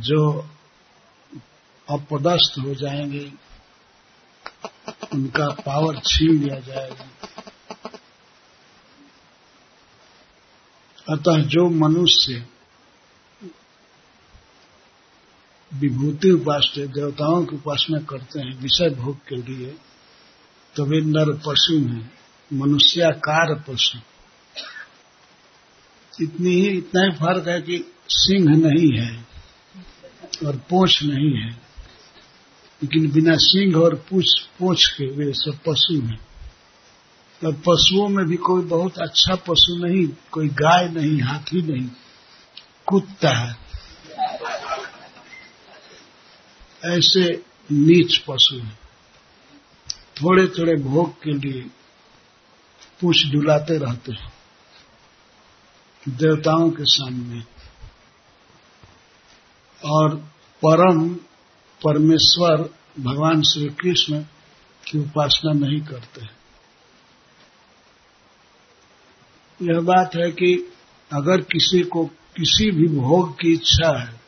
[0.00, 0.48] जो
[1.88, 3.32] अपदस्थ हो जाएँगे,
[5.14, 7.06] उनका पावर छीन लिया जाएगा।
[11.08, 12.46] अतः जो मनुष्य
[15.74, 19.78] विभूति उपास्य, देवताओं की उपासना करते हैं, विषय भोग के लिए
[20.76, 22.12] तो वे नर पशु हैं,
[22.52, 23.98] मनुष्याकार पशु।
[26.22, 29.31] इतनी ही, इतना ही फ़र्क है कि सिंह नहीं है।
[30.46, 31.50] और पोछ नहीं है।
[32.82, 36.20] लेकिन बिना सिंह और पूछ पोछ के वे सब पशु हैं।
[37.46, 41.88] और पशुओं में भी कोई बहुत अच्छा पशु नहीं, कोई गाय नहीं, हाथी नहीं,
[42.86, 43.56] कुत्ता है।
[46.84, 48.78] ऐसे नीच पशु हैं।
[50.22, 51.62] थोड़े थोड़े भोग के लिए
[53.00, 54.32] पूछ डुलाते रहते हैं।
[56.08, 57.51] देवताओं के सामने
[59.84, 60.16] और
[60.64, 61.14] परम
[61.84, 64.22] परमेश्वर भगवान श्री कृष्ण
[64.90, 66.42] की उपासना नहीं करते
[69.64, 70.72] यह बात है कि
[71.12, 74.20] अगर किसी को किसी भी भोग की इच्छा है,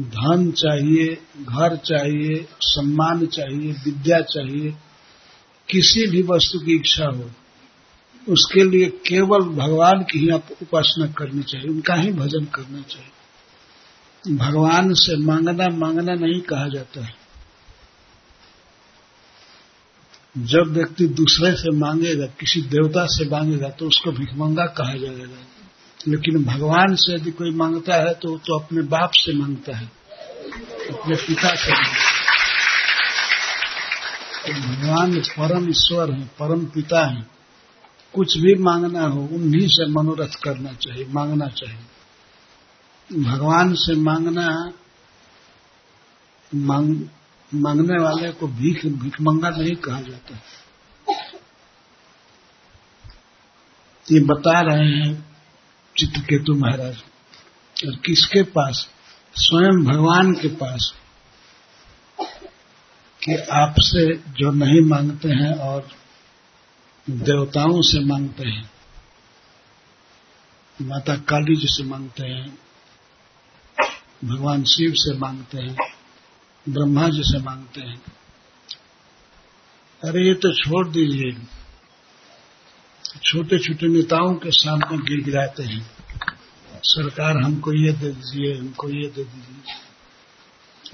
[0.00, 4.70] धन चाहिए, घर चाहिए, सम्मान चाहिए, विद्या चाहिए,
[5.70, 7.30] किसी भी वस्तु की इच्छा हो,
[8.28, 10.30] उसके लिए केवल भगवान की ही
[10.62, 13.19] उपासना करनी चाहिए, उनका ही भजन करना चाहिए।
[14.28, 17.14] भगवान से मांगना मांगना नहीं कहा जाता है।
[20.38, 25.46] जब व्यक्ति दूसरे से मांगेगा, किसी देवता से मांगेगा तो उसको भिखमंगा कहा जाएगा।
[26.08, 29.86] लेकिन भगवान से यदि कोई माँगता है तो तो अपने बाप से माँगता है।
[30.90, 32.20] अपने पिता से माँगता है।
[34.46, 37.26] तो भगवान परम ईश्वर है, परम पिता है।
[38.14, 41.80] कुछ भी मांगना हो, उन्हीं से मनोरथ करना चाहिए, मांगना चाहिए।
[43.10, 44.72] भगवान से मांगना
[46.54, 47.08] मांग,
[47.54, 50.34] मांगने वाले को भीख भिखमंगा नहीं कहा जाता।
[54.12, 55.12] ये बता रहे हैं
[55.96, 57.02] चित्रकेतु महाराज
[57.76, 58.88] और किसके पास
[59.34, 60.92] स्वयं भगवान के पास
[63.22, 65.88] कि आपसे जो नहीं मांगते हैं और
[67.10, 68.70] देवताओं से मांगते हैं
[70.82, 72.69] माता काली जी से मांगते हैं
[74.24, 75.76] भगवान शिव से मांगते हैं,
[76.66, 78.00] ब्रह्मा जी से मांगते हैं।
[80.02, 81.32] अरे ये तो छोड़ दीजिए।
[83.24, 85.82] छोटे छोटे नेताओं के सामने गिर गिराते हैं।
[86.84, 89.78] सरकार हमको ये दे दीजिए, हमको ये दे दीजिए।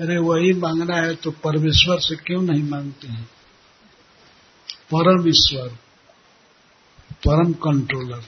[0.00, 3.24] अरे वही मांगना है तो परमेश्वर से क्यों नहीं मांगते हैं?
[4.94, 5.68] परम ईश्वर,
[7.26, 8.24] परम कंट्रोलर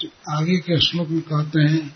[0.00, 1.86] तो आगे के श्लोक में कहते हैं,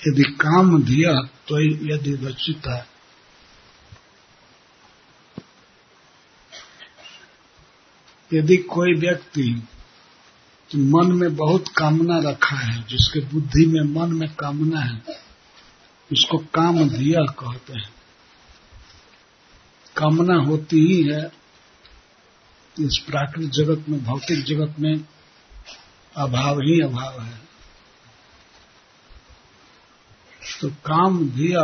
[0.00, 1.12] यदि काम दिया
[1.48, 2.86] तो यदि रचित है।
[8.30, 9.62] यदि कोई व्यक्ति
[10.70, 15.02] तो मन में बहुत कामना रखा है, जिसके बुद्धि में मन में कामना है,
[16.10, 17.90] उसको काम दिया कहते हैं।
[19.96, 21.41] कामना होती ही है
[22.76, 25.04] इस प्राकृतिक जगत में, भौतिक जगत में
[26.14, 27.40] अभाव ही अभाव है।
[30.60, 31.62] तो काम दिया,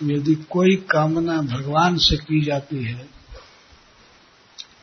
[0.00, 3.08] यदि कोई कामना भगवान से की जाती है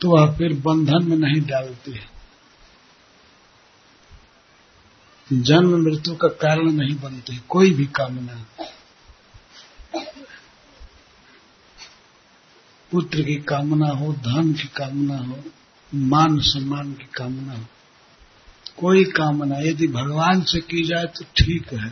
[0.00, 2.12] तो वह फिर बंधन में नहीं डालती है।
[5.28, 8.34] जन्म मृत्यु का कारण नहीं बनती कोई भी कामना।
[12.94, 15.38] पुत्र की कामना हो, धन की कामना हो,
[15.92, 17.64] मान सम्मान की कामना हो,
[18.76, 21.90] कोई कामना यदि भगवान से की जाए तो ठीक है।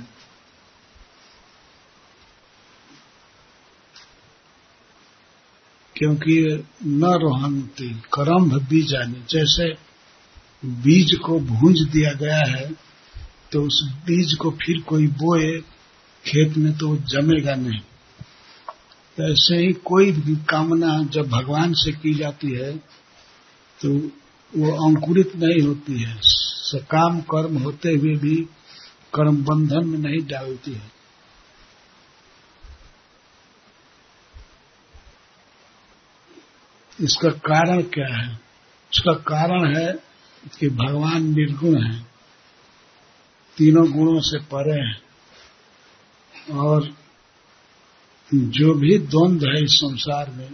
[5.97, 9.69] क्योंकि न रोहनती करम्भ बीजानी जैसे
[10.83, 12.71] बीज को भूंज दिया गया है
[13.53, 15.51] तो उस बीज को फिर कोई बोए,
[16.25, 17.81] खेत में तो जमेगा नहीं।
[19.21, 22.77] ऐसे ही कोई भी कामना जब भगवान से की जाती है
[23.81, 23.89] तो
[24.53, 28.37] वो अंकुरित नहीं होती है। सकाम कर्म होते हुए भी
[29.15, 30.91] कर्म बंधन में नहीं डालती है।
[37.01, 38.41] इसका कारण क्या है?
[38.93, 39.93] इसका कारण है
[40.59, 42.01] कि भगवान निर्गुण है।
[43.57, 45.01] तीनों गुणों से परे हैं।
[46.57, 47.02] और
[48.35, 50.51] जो भी द्वंद्व है इस संसार में,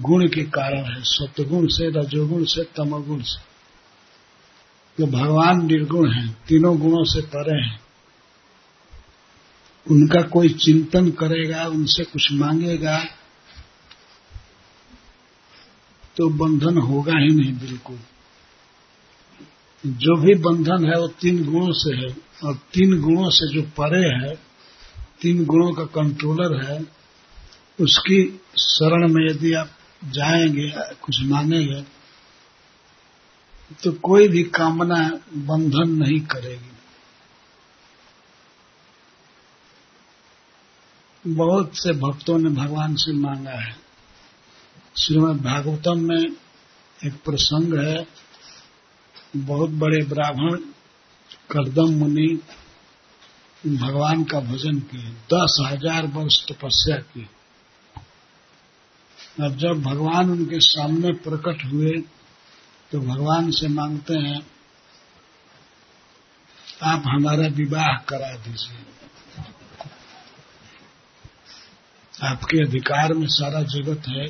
[0.00, 3.40] गुण के कारण है, सत्गुण से, रजोगुण से, तमगुण से।
[4.98, 7.80] तो भगवान निर्गुण है, तीनों गुणों से परे हैं,
[9.90, 13.04] उनका कोई चिंतन करेगा, उनसे कुछ मांगेगा
[16.16, 17.98] तो बंधन होगा ही नहीं बिल्कुल।
[19.86, 24.06] जो भी बंधन है, वो तीन गुणों से है, और तीन गुणों से जो परे
[24.08, 24.47] है
[25.22, 26.80] तीन गुणों का कंट्रोलर है,
[27.80, 29.70] उसकी शरण में यदि आप
[30.04, 30.72] जाएँगे,
[31.02, 31.98] कुछ मांगेंगे
[33.82, 36.72] तो कोई भी कामना बंधन नहीं करेगी।
[41.26, 43.76] बहुत से भक्तों ने भगवान से मांगा है।
[44.96, 46.24] श्रीमद भागवतम में
[47.06, 48.06] एक प्रसंग है,
[49.36, 50.56] बहुत बड़े ब्राह्मण,
[51.50, 52.40] करदम मुनि
[53.62, 57.28] भगवान का भजन किए, दस हज़ार वर्ष तपस्या की।
[59.42, 61.92] अब जब भगवान उनके सामने प्रकट हुए
[62.90, 64.40] तो भगवान से मांगते हैं,
[66.82, 68.84] आप हमारा विवाह करा दीजिए।
[72.14, 74.26] आपके अधिकार में सारा जगत है।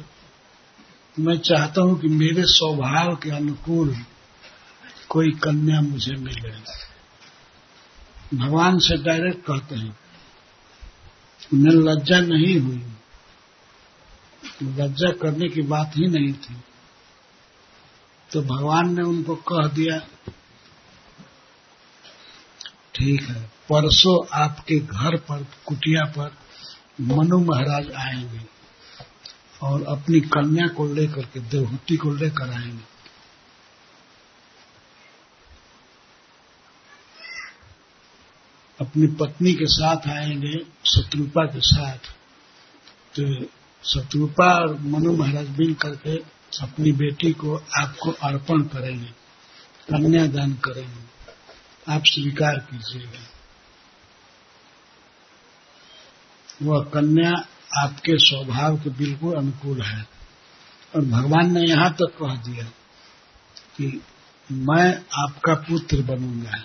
[1.16, 3.96] मैं चाहता हूँ कि मेरे स्वभाव के अनुकूल
[5.08, 6.50] कोई कन्या मुझे मिले।
[8.34, 9.98] भगवान से डायरेक्ट कहते हैं
[11.54, 12.84] उन्हें लज्जा नहीं हुई।
[14.62, 16.56] लज्जा करने की बात ही नहीं थी।
[18.32, 19.98] तो भगवान ने उनको कह दिया,
[22.94, 26.36] ठीक है, परसों आपके घर पर, कुटिया पर
[27.00, 28.40] मनु महाराज आएँगे
[29.62, 32.97] और अपनी कन्या को लेकर के, देवहूति को लेकर आएँगे।
[38.80, 41.98] अपनी पत्नी के साथ आएँगे, शत्रुपा के साथ।
[43.20, 43.44] तो
[43.84, 46.16] शत्रुपा और मनु महाराज मिल करके
[46.62, 49.08] अपनी बेटी को आपको अर्पण करेंगे,
[49.90, 51.08] कन्यादान करेंगे।
[51.92, 53.20] आप स्वीकार कीजिएगा।
[56.62, 57.46] वह कन्या
[57.84, 60.08] आपके स्वभाव के बिल्कुल अनुकूल है।
[60.96, 62.64] और भगवान ने यहाँ तक कह दिया
[63.76, 64.02] कि
[64.52, 66.64] मैं आपका पुत्र बनूँगा।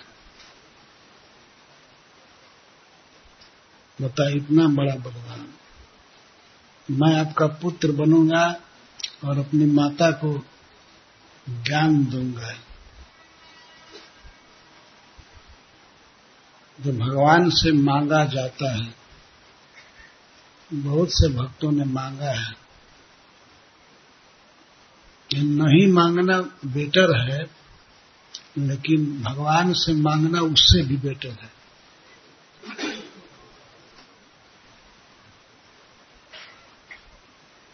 [4.02, 5.54] बता, इतना बड़ा बलवान।
[6.90, 8.60] मैं आपका पुत्र बनूँगा
[9.24, 10.46] और अपनी माता को
[11.48, 12.52] ज्ञान दूँगा।
[16.80, 18.94] जो भगवान से मांगा जाता है,
[20.72, 22.64] बहुत से भक्तों ने मांगा है।
[25.30, 27.50] कि नहीं मांगना बेटर है,
[28.58, 31.53] लेकिन भगवान से मांगना उससे भी बेटर है।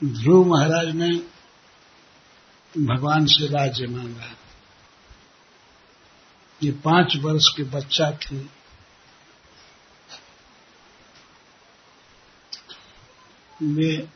[0.02, 1.08] ध्रुव महाराज ने
[2.75, 4.31] भगवान से राज्य मांगा।
[6.62, 8.38] ये पाँच वर्ष के बच्चा थे।
[13.62, 14.08] वे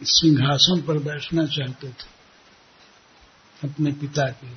[0.00, 2.08] सिंहासन पर बैठना चाहते थे,
[3.64, 4.48] अपने पिता के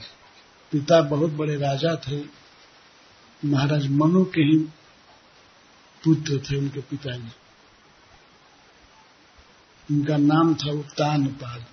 [0.71, 2.21] पिता बहुत बड़े राजा थे।
[3.43, 4.57] महाराज मनु के ही
[6.03, 7.31] पुत्र थे उनके पिताजी।
[9.91, 11.63] उनका नाम था उत्तान पाल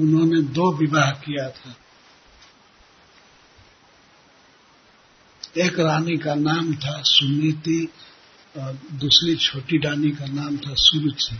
[0.00, 1.74] उन्होंने दो विवाह किया था।
[5.58, 7.88] एक रानी का नाम था सुनीति
[8.58, 11.36] और दूसरी छोटी रानी का नाम था सुरुचि।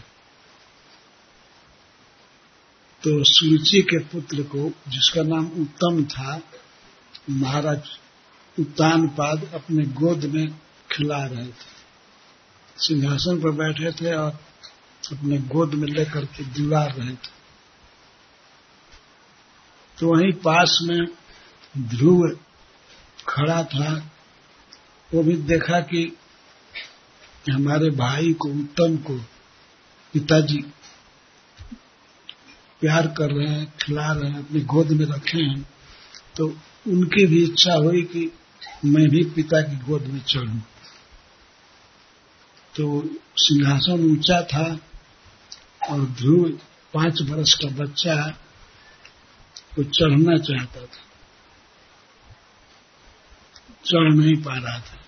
[3.02, 6.40] तो सुरुचि के पुत्र को, जिसका नाम उत्तम था,
[7.30, 7.88] महाराज
[8.60, 10.48] उत्तान पाद अपने गोद में
[10.92, 11.75] खिला रहे थे।
[12.78, 14.30] सिंहासन पर बैठे थे और
[15.12, 17.36] अपने गोद में लेकर के दीवार रहे थे।
[19.98, 21.06] तो वहीं पास में
[21.78, 22.38] ध्रुव
[23.28, 24.10] खड़ा था।
[25.14, 26.16] वो भी देखा कि
[27.52, 29.18] हमारे भाई को, उत्तम को
[30.12, 30.58] पिताजी
[32.80, 35.68] प्यार कर रहे हैं, खिला रहे हैं, अपनी गोद में रखे हैं।
[36.36, 36.48] तो
[36.88, 38.32] उनकी भी इच्छा हुई कि
[38.84, 40.60] मैं भी पिता की गोद में चढ़ूं।
[42.76, 44.78] तो सिंहासन ऊँचा था
[45.90, 46.48] और ध्रुव
[46.94, 48.38] पाँच वर्ष का बच्चा
[49.78, 51.02] वो चढ़ना चाहता था।
[53.84, 54.98] चढ़ नहीं पा रहा था।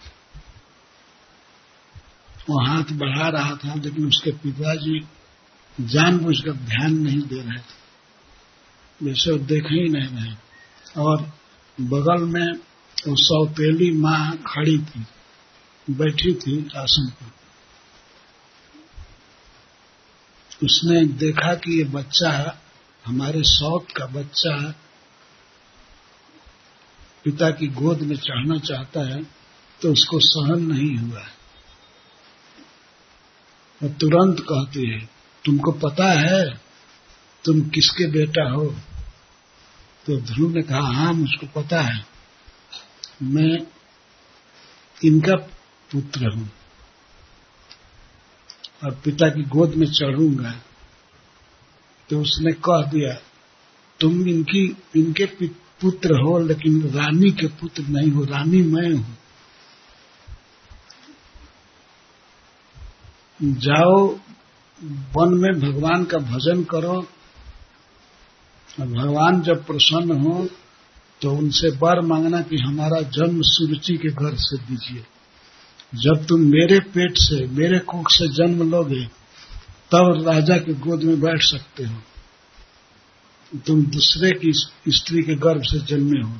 [2.50, 5.06] वो हाथ बढ़ा रहा था, लेकिन उसके पिताजी
[5.80, 7.78] जानबूझकर ध्यान नहीं दे रहे थे।
[9.02, 10.34] जैसे वो देख ही नहीं रहे।
[10.96, 11.32] और
[11.80, 12.52] बगल में
[13.08, 15.06] वो सौतेली माँ खड़ी थी,
[15.90, 17.37] बैठी थी आसन पर।
[20.64, 22.60] उसने देखा कि ये बच्चा
[23.06, 24.74] हमारे शौक का बच्चा
[27.24, 29.22] पिता की गोद में चढ़ना चाहता है
[29.82, 31.26] तो उसको सहन नहीं हुआ
[33.82, 35.08] वो तुरंत कहती है,
[35.44, 36.60] तुमको पता है,
[37.44, 38.66] तुम किसके बेटा हो?
[40.06, 42.06] तो ध्रुव ने कहा हाँ मुझको पता है।
[43.22, 43.66] मैं
[45.04, 45.34] इनका
[45.92, 46.50] पुत्र हूँ।
[48.82, 50.54] और पिता की गोद में चढ़ूँगा
[52.10, 53.14] तो उसने कह दिया,
[54.00, 54.64] तुम इनकी,
[54.96, 55.26] इनके
[55.80, 59.16] पुत्र हो, लेकिन रानी के पुत्र नहीं हो, रानी मैं हूँ।
[63.40, 64.06] जाओ,
[65.14, 67.00] वन में भगवान का भजन करो
[68.78, 70.46] भगवान जब प्रसन्न हो
[71.20, 75.04] तो उनसे वर मांगना कि हमारा जन्म सुरुचि के घर से दीजिए।
[75.94, 79.04] जब तुम मेरे पेट से, मेरे कुख से जन्म लोगे,
[79.90, 82.02] तब राजा के गोद में बैठ सकते हो।
[83.66, 84.52] तुम दूसरे की
[84.88, 86.36] स्त्री के गर्भ से जन्मे हो।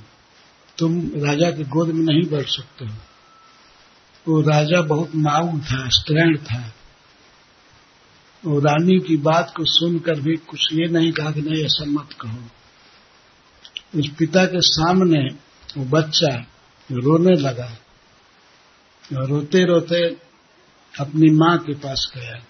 [0.78, 2.94] तुम राजा के गोद में नहीं बैठ सकते हो।
[4.28, 6.74] वो राजा बहुत माऊ था, स्त्रैण था।
[8.44, 12.08] वो रानी की बात को सुनकर भी कुछ ये नहीं कहा कि नहीं, ऐसा मत
[12.20, 12.38] कहो।
[14.00, 15.28] उस पिता के सामने
[15.76, 16.36] वो बच्चा
[16.92, 17.76] रोने लगा।
[19.12, 20.14] रोते रोते
[21.00, 22.42] अपनी माँ के पास गया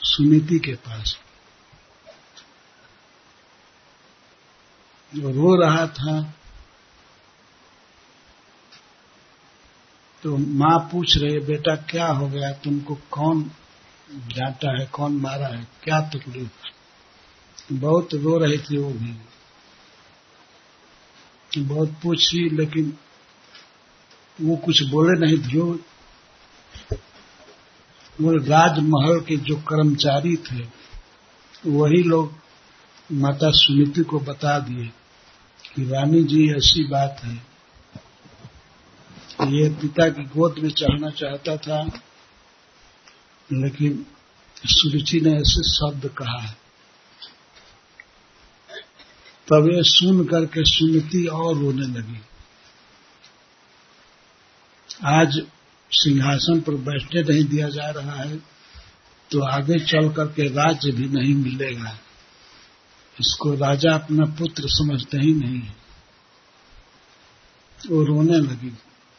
[0.00, 1.18] सुनीति के पास।
[5.14, 6.34] जो रो रहा था
[10.22, 12.52] तो माँ पूछ रही, बेटा, क्या हो गया?
[12.52, 13.50] तुमको कौन
[14.10, 14.86] डांटा है?
[14.86, 15.66] कौन मारा है?
[15.84, 16.50] क्या तकलीफ़?
[17.72, 19.16] बहुत रो रही थी वो भी।
[21.62, 22.98] बहुत पूछी, लेकिन
[24.42, 25.78] वो कुछ बोले नहीं ध्रुव
[28.20, 30.60] वो राजमहल के जो कर्मचारी थे,
[31.66, 32.32] वही लोग
[33.12, 34.86] माता सुनीति को बता दिए
[35.74, 37.34] कि रानी जी, ऐसी बात है।
[39.48, 41.82] ये पिता की गोद में चढ़ना चाहता था,
[43.52, 44.06] लेकिन
[44.66, 46.56] सुरुचि ने ऐसे शब्द कहा है।
[49.48, 52.20] तब ये सुन करके सुनती और रोने लगी।
[55.04, 55.40] आज
[55.92, 58.36] सिंहासन पर बैठने नहीं दिया जा रहा है
[59.30, 61.98] तो आगे चल करके राज्य भी नहीं मिलेगा।
[63.20, 65.74] इसको राजा अपना पुत्र समझते ही नहीं है।
[67.90, 68.72] वो रोने लगी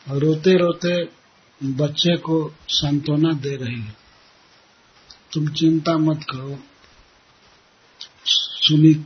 [0.08, 1.10] और रोते रोते
[1.62, 3.96] बच्चे को सांत्वना दे रही है।
[5.34, 6.60] तुम चिंता मत करो।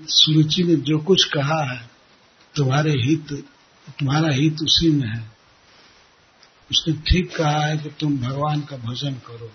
[0.09, 1.89] सुरुचि ने जो कुछ कहा है,
[2.55, 3.33] तुम्हारे हित,
[3.89, 5.36] तुम्हारा हित उसी में है।
[6.71, 9.51] उसने ठीक कहा है कि तुम भगवान का भजन करो।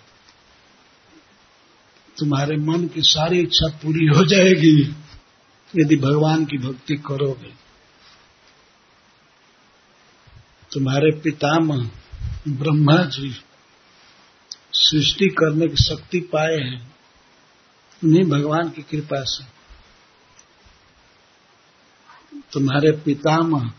[2.18, 4.76] तुम्हारे मन की सारी इच्छा पूरी हो जाएगी
[5.74, 7.52] यदि भगवान की भक्ति करोगे।
[10.72, 11.90] तुम्हारे पितामह
[12.48, 13.34] ब्रह्मा जी
[14.72, 16.80] सृष्टि करने की शक्ति पाए हैं,
[18.02, 19.44] उन्हीं भगवान की कृपा से।
[22.52, 23.72] तुम्हारे पितामह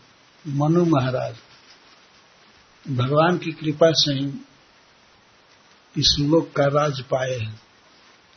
[0.44, 1.34] मनु महाराज
[2.88, 4.26] भगवान की कृपा से ही
[5.98, 7.60] इस लोक का राज पाए हैं।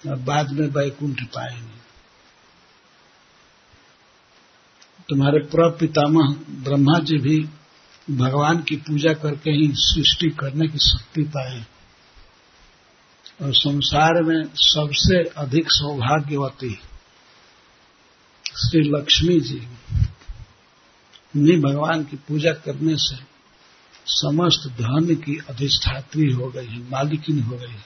[0.09, 1.77] और बाद में वैकुंठ पाएँगे।
[5.09, 7.49] तुम्हारे प्रपितामह ब्रह्मा जी भी
[8.17, 11.65] भगवान की पूजा करके ही सृष्टि करने की शक्ति पाए।
[13.41, 16.79] और संसार में सबसे अधिक सौभाग्यवती
[18.45, 19.67] श्री लक्ष्मी जी
[21.35, 23.36] उन्हीं भगवान की पूजा करने से
[24.07, 27.85] समस्त धन की अधिष्ठात्री हो गई है, मालिकिन हो गई है।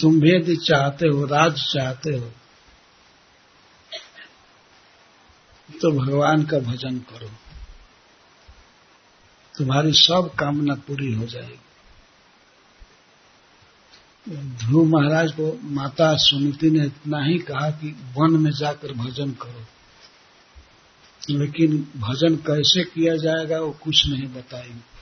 [0.00, 2.32] तुम वेद चाहते हो, राज चाहते हो
[5.68, 7.28] तो भगवान का भजन करो।
[9.54, 11.58] तुम्हारी सब कामना पूरी हो जाएगी।
[14.26, 19.64] ध्रुव महाराज को माता सुनीति ने इतना ही कहा कि वन में जाकर भजन करो।
[21.30, 24.96] लेकिन भजन कैसे किया जाएगा वो कुछ नहीं बताएँगे।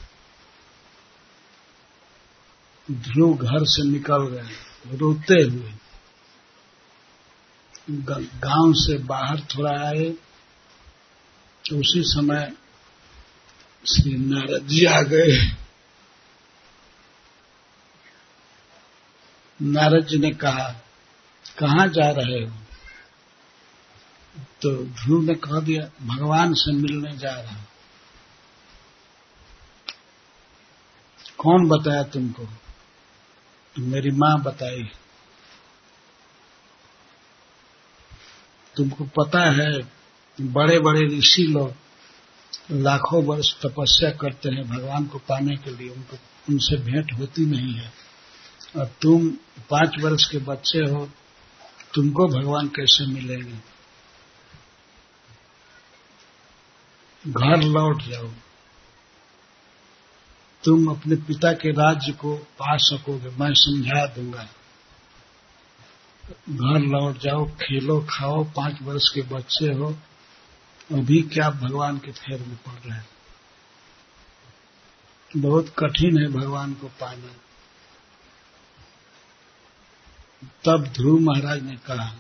[2.93, 5.73] ध्रुव घर से निकल गए, रोते हुए।
[7.91, 10.09] गाँव से बाहर थोड़ा आए
[11.65, 12.53] तो उसी समय
[13.87, 15.37] श्री नारद जी आ गए।
[19.63, 20.69] नारद जी ने कहा,
[21.59, 22.64] कहाँ जा रहे हो?
[24.39, 27.57] तो ध्रुव ने कह दिया, भगवान से मिलने जा रहा
[31.39, 32.45] कौन बताया तुमको?
[33.75, 34.91] तो मेरी माँ बताई
[38.77, 39.93] तुमको पता है
[40.41, 41.75] बड़े बड़े ऋषि लोग
[42.71, 46.17] लाखों वर्ष तपस्या करते हैं, भगवान को पाने के लिए। उनको,
[46.49, 47.93] उनसे भेंट होती नहीं है।
[48.77, 49.31] और तुम
[49.71, 51.11] पाँच वर्ष के बच्चे हो,
[51.95, 53.74] तुमको भगवान कैसे मिलेंगे?
[57.29, 58.31] घर लौट जाओ।
[60.65, 64.49] तुम अपने पिता के राज्य को पा सकोगे, मैं समझा दूँगा।
[66.51, 69.97] घर लौट जाओ, खेलो, खाओ, पाँच वर्ष के बच्चे हो।
[70.93, 73.09] अभी क्या भगवान के फेर में पड़ रहे हैं?
[75.37, 77.35] बहुत कठिन है भगवान को पाना।
[80.65, 82.17] तब ध्रुव महाराज ने कहा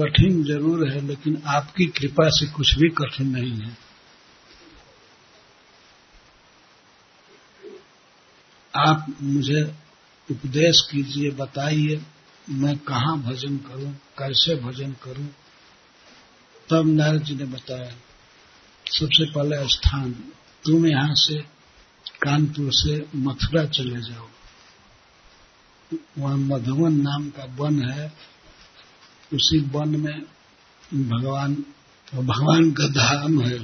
[0.00, 3.76] कठिन ज़रूर है, लेकिन आपकी कृपा से कुछ भी कठिन नहीं है।
[8.76, 9.62] आप मुझे
[10.30, 12.00] उपदेश कीजिए, बताइए,
[12.50, 15.26] मैं कहाँ भजन करूँ, कैसे भजन करूँ?
[16.68, 17.90] तब नारद जी ने बताया,
[18.86, 20.12] सबसे पहले स्थान,
[20.64, 21.38] तुम यहाँ से
[22.22, 24.28] कानपुर से मथुरा चले जाओ।
[26.18, 28.12] वहाँ मधुवन नाम का वन है
[29.34, 30.22] उसी वन में
[31.08, 31.64] भगवान
[32.14, 33.58] भगवान का धाम है।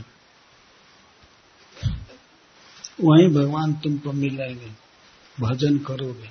[3.01, 4.71] वहीं भगवान तुमको मिलेंगे,
[5.41, 6.29] भजन करोगे।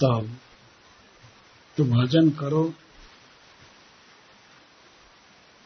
[0.00, 0.36] तब
[1.76, 2.74] तो भजन करो।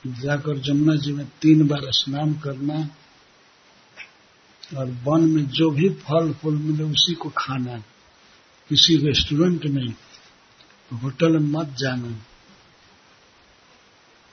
[0.06, 2.88] जाकर जमुना जी में तीन बार स्नान करना
[4.78, 7.78] और वन में जो भी फल फूल मिले उसी को खाना।
[8.68, 9.94] किसी रेस्टोरेंट में
[10.92, 12.22] होटल मत जाना।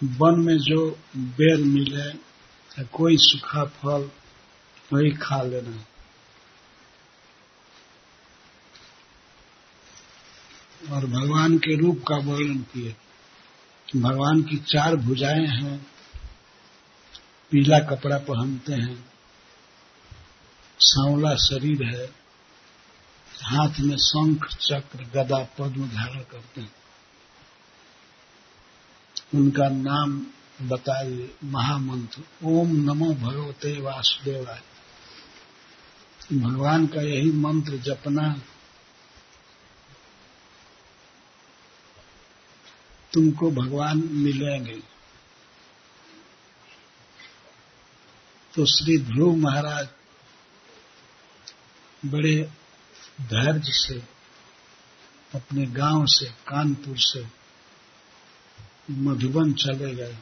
[0.03, 4.12] वन में जो बेर मिले, या कोई सूखा फल,
[4.93, 5.85] वही खा लेना।
[10.91, 12.95] और भगवान के रूप का वर्णन किए।
[13.95, 15.87] भगवान की चार भुजाएँ हैं,
[17.51, 19.09] पीला कपड़ा पहनते हैं,
[20.79, 22.25] सांवला शरीर है
[23.43, 26.74] हाथ में शंख चक्र गदा पद्म धारण करते हैं।
[29.35, 30.19] उनका नाम
[30.61, 34.61] बताइए महामंत्र, ओम नमो भगवते वासुदेवाय।
[36.33, 38.27] भगवान का यही मंत्र जपना,
[43.13, 44.81] तुमको भगवान मिलेंगे।
[48.53, 49.87] तो श्री ध्रुव महाराज
[52.05, 52.50] बड़े
[53.21, 54.03] धैर्य से,
[55.35, 57.25] अपने गाँव से, कानपुर से
[58.91, 60.17] मधुबन चले गए।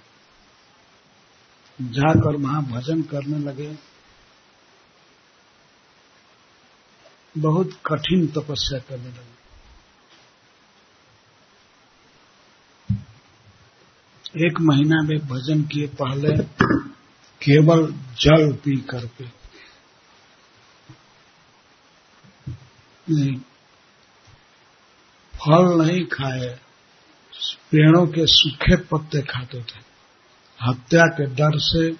[1.81, 3.77] जाकर वहाँ भजन करने लगे।
[7.37, 9.43] बहुत कठिन तपस्या करने लगे।
[14.47, 16.43] एक महीना में भजन किए, पहले
[17.41, 19.42] केवल जल पी करके
[23.09, 23.37] नहीं।
[25.33, 26.59] फल नहीं खाए,
[27.71, 29.79] पेड़ों के सूखे पत्ते खाते थे।
[30.61, 31.91] हत्या के डर से,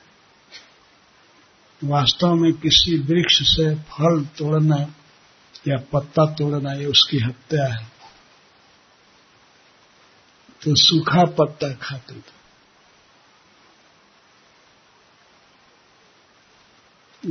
[1.83, 4.77] वास्तव में किसी वृक्ष से फल तोड़ना
[5.67, 7.91] या पत्ता तोड़ना, ये उसकी हत्या है।
[10.61, 12.43] तो सूखा पत्ता खाते थे।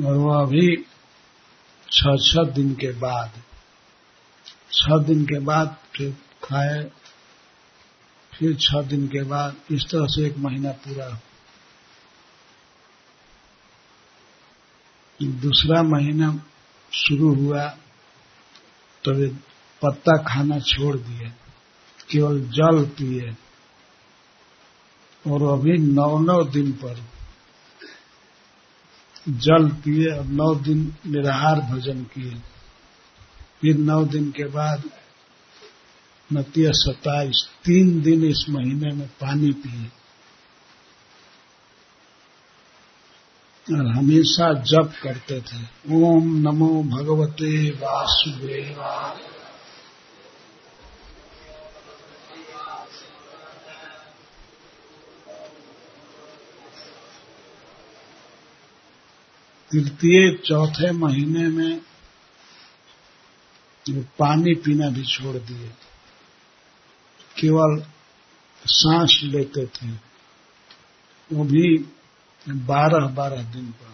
[0.07, 0.77] और वो अभी
[1.93, 3.31] छह छह दिन के बाद
[4.73, 6.13] छह दिन के बाद फिर
[6.45, 6.83] खाए।
[8.33, 11.09] फिर छह दिन के बाद इस तरह से एक महीना पूरा।
[15.21, 16.29] दूसरा महीना
[16.93, 17.67] शुरू हुआ
[19.05, 19.29] तो वे
[19.83, 21.29] पत्ता खाना छोड़ दिए,
[22.11, 23.35] केवल जल पिए।
[25.25, 27.03] और अभी नौ नौ दिन पर
[29.29, 32.41] जल पिए और नौ दिन निराहार भजन किए।
[33.63, 34.83] फिर नौ दिन के बाद
[36.33, 39.87] नतीय सत्ताईस तीन दिन इस महीने में पानी पिए।
[43.75, 45.61] और हमेशा जप करते थे।
[45.95, 49.33] ओम नमो भगवते वासुदेवाय
[59.73, 61.81] तृतीय, चौथे महीने में
[63.91, 65.69] पानी पीना भी छोड़ दिए
[67.41, 67.83] केवल
[68.65, 69.89] सांस लेते थे।
[71.33, 71.79] वो भी
[72.49, 73.93] बारह बारह दिन पर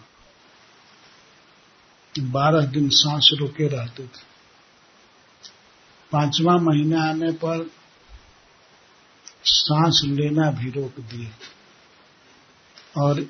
[2.21, 4.29] बारह दिन सांस रोके रहते थे।
[6.11, 7.69] पांचवा महीना आने पर
[9.43, 11.31] सांस लेना भी रोक दिए
[12.97, 13.21] और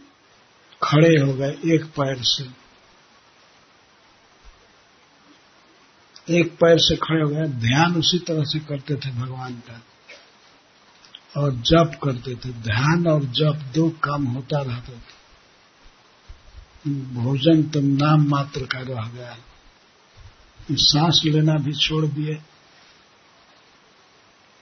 [0.84, 2.69] खड़े हो गए एक पैर से।
[6.30, 9.84] एक पैर से खड़े हो गए, ध्यान उसी तरह से करते थे भगवान का।
[11.38, 15.20] और जप करते थे, ध्यान और जप दो काम होता रहता था।
[16.92, 19.38] भोजन तो नाम मात्र का रह गया।
[20.72, 22.34] सांस लेना भी छोड़ दिए।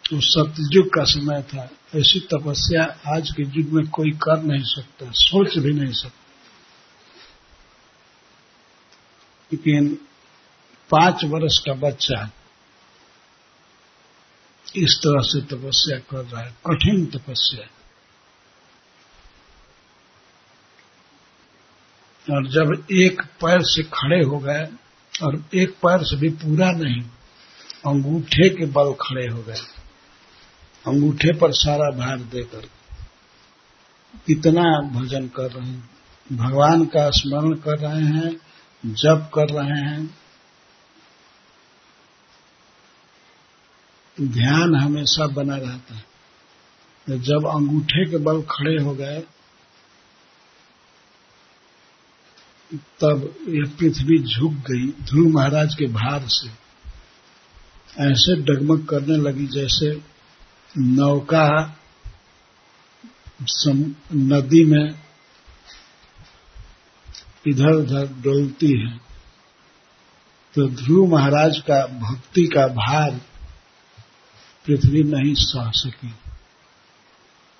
[0.10, 5.12] तो सतयुग का समय था। ऐसी तपस्या आज के युग में कोई कर नहीं सकता,
[5.16, 6.24] सोच भी नहीं सकता।
[9.54, 10.07] लेकिन
[10.90, 12.30] पाँच वर्ष का बच्चा
[14.76, 17.68] इस तरह से तपस्या कर रहा है, कठिन तपस्या
[22.28, 24.64] और जब एक पैर से खड़े हो गए,
[25.14, 27.02] और एक पैर से भी पूरा नहीं,
[27.86, 29.62] अंगूठे के बल खड़े हो गए,
[30.86, 32.68] अंगूठे पर सारा भार देकर
[34.28, 35.90] कितना भजन कर रहे हैं,
[36.28, 38.32] भगवान का स्मरण कर रहे हैं,
[38.84, 40.06] जप कर रहे हैं
[44.22, 46.06] ध्यान हमेशा बना रहता है।
[47.08, 49.20] तो जब अंगूठे के बल खड़े हो गए,
[53.02, 56.50] तब यह पृथ्वी झुक गई ध्रुव महाराज के भार से।
[58.04, 60.02] ऐसे डगमग करने लगी जैसे
[60.78, 61.48] नौका
[64.14, 64.94] नदी में
[67.48, 68.98] इधर उधर डोलती है।
[70.56, 73.20] तो ध्रुव महाराज का भक्ति का भार
[74.68, 76.10] पृथ्वी नहीं सह सकी।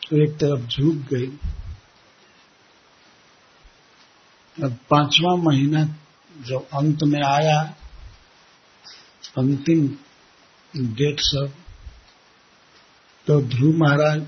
[0.02, 1.28] तो एक तरफ़ झुक गई।
[4.58, 5.84] अब पांचवा महीना
[6.46, 7.60] जब अंत में आया,
[9.38, 9.88] अंतिम
[10.96, 11.54] डेट सब
[13.28, 14.22] तो ध्रुव महाराज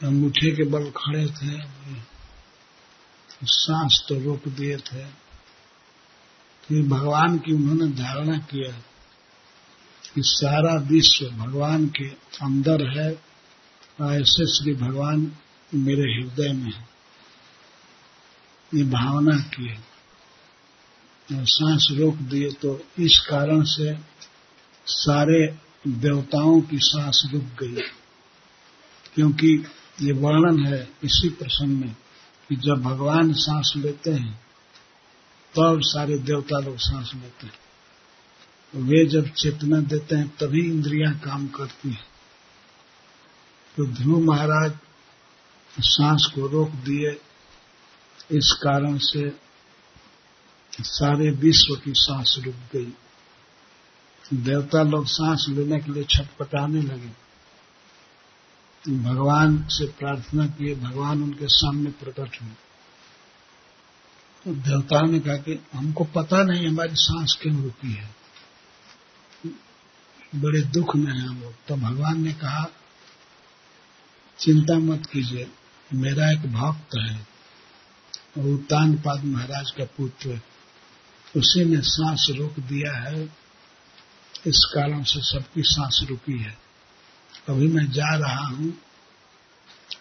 [0.00, 1.52] अंगूठे के बल खड़े थे,
[3.44, 5.04] सांस तो रोक दिए थे।
[6.68, 8.72] फिर भगवान की उन्होंने धारणा किया
[10.14, 12.08] कि सारा विश्व भगवान के
[12.42, 13.12] अंदर है
[14.20, 15.32] ऐसे श्री भगवान
[15.74, 16.88] मेरे हृदय में है।
[18.74, 19.84] ये भावना की है।
[21.32, 23.98] सांस रोक दिए तो इस कारण से
[24.86, 27.80] सारे देवताओं की सांस रुक गई।
[29.14, 29.64] क्योंकि
[30.02, 31.96] ये वर्णन है इसी प्रसंग में
[32.48, 34.43] कि जब भगवान सांस लेते हैं
[35.56, 37.54] तब सारे देवता लोग सांस लेते हैं?
[38.74, 42.06] वे जब चेतना देते हैं, तभी इंद्रियाँ काम करती हैं।
[43.76, 44.72] तो ध्रुव महाराज
[45.80, 47.20] सांस को रोक दिए।
[48.30, 49.38] इस कारण से
[50.80, 52.92] सारे विश्व की सांस रुक गई।
[54.34, 57.24] देवता लोग सांस लेने के लिए छटपटाने लगे।
[58.96, 62.50] भगवान से प्रार्थना किए, भगवान उनके सामने प्रकट हुए।
[64.48, 68.14] देवताओं ने कहा कि हमको पता नहीं हमारी सांस क्यों रुकी है।
[70.34, 72.66] बड़े दुख में हैं लोग तो भगवान ने कहा,
[74.38, 75.50] चिंता मत कीजिए,
[75.94, 77.34] मेरा एक भक्त है
[78.38, 80.40] उत्तान पाद महाराज का पुत्र।
[81.36, 83.24] उसी ने सांस रोक दिया है।
[84.46, 86.56] इस कारण से सबकी सांस रुकी है।
[87.48, 88.74] अभी मैं जा रहा हूँ,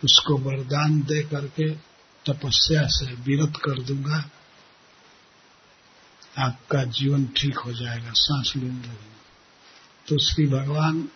[0.03, 1.92] उसको वरदान दे करके
[2.25, 4.23] तपस्या से विरत कर दूँगा,
[6.39, 9.11] आपका जीवन ठीक हो जाएगा, सांस लेने लगेगा।
[10.07, 11.07] तो श्री भगवान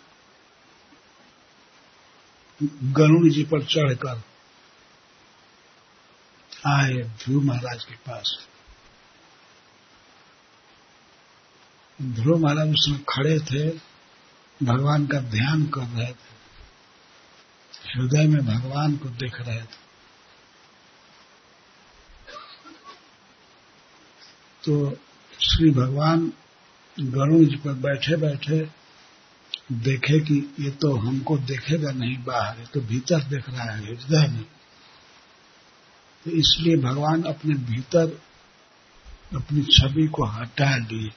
[2.94, 4.22] गरुण जी पर चढ़कर
[6.68, 8.38] आए ध्रुव महाराज के पास।
[12.00, 13.70] ध्रुव महाराज उसमें खड़े थे,
[14.62, 16.36] भगवान का ध्यान कर रहे थे,
[17.92, 19.86] हृदय में भगवान को देख रहे थे।
[24.68, 24.98] तो
[25.40, 26.32] श्री भगवान
[26.98, 28.58] गरुड़ जी पर बैठे बैठे
[29.72, 34.28] देखे कि ये तो हमको देखेगा नहीं बाहर, ये तो भीतर देख रहा है, हृदय
[34.28, 34.44] में।
[36.26, 38.20] तो इसलिए भगवान अपने भीतर
[39.36, 41.12] अपनी छवि को हटा लिए।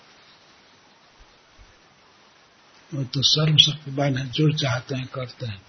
[2.95, 5.63] वो तो सर्वशक्तिवान है, जो चाहते हैं करते हैं।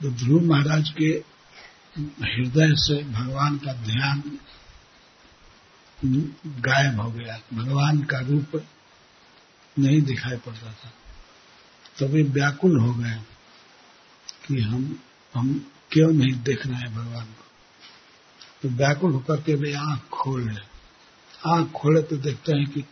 [0.00, 1.10] तो ध्रुव महाराज के
[2.24, 4.38] हृदय से भगवान का ध्यान
[6.46, 8.64] गायब हो गया। भगवान का रूप
[9.78, 10.92] नहीं दिखाई पड़ता था।
[11.98, 13.20] तो वे व्याकुल हो गए
[14.46, 14.98] कि हम
[15.34, 17.44] हम क्यों नहीं देख रहे हैं भगवान को?
[18.62, 20.58] तो व्याकुल होकर के वे आँख खोल
[21.46, 22.84] आँख खोले तो देखते हैं कि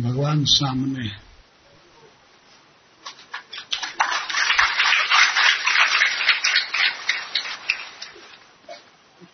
[0.00, 1.29] भगवान सामने है।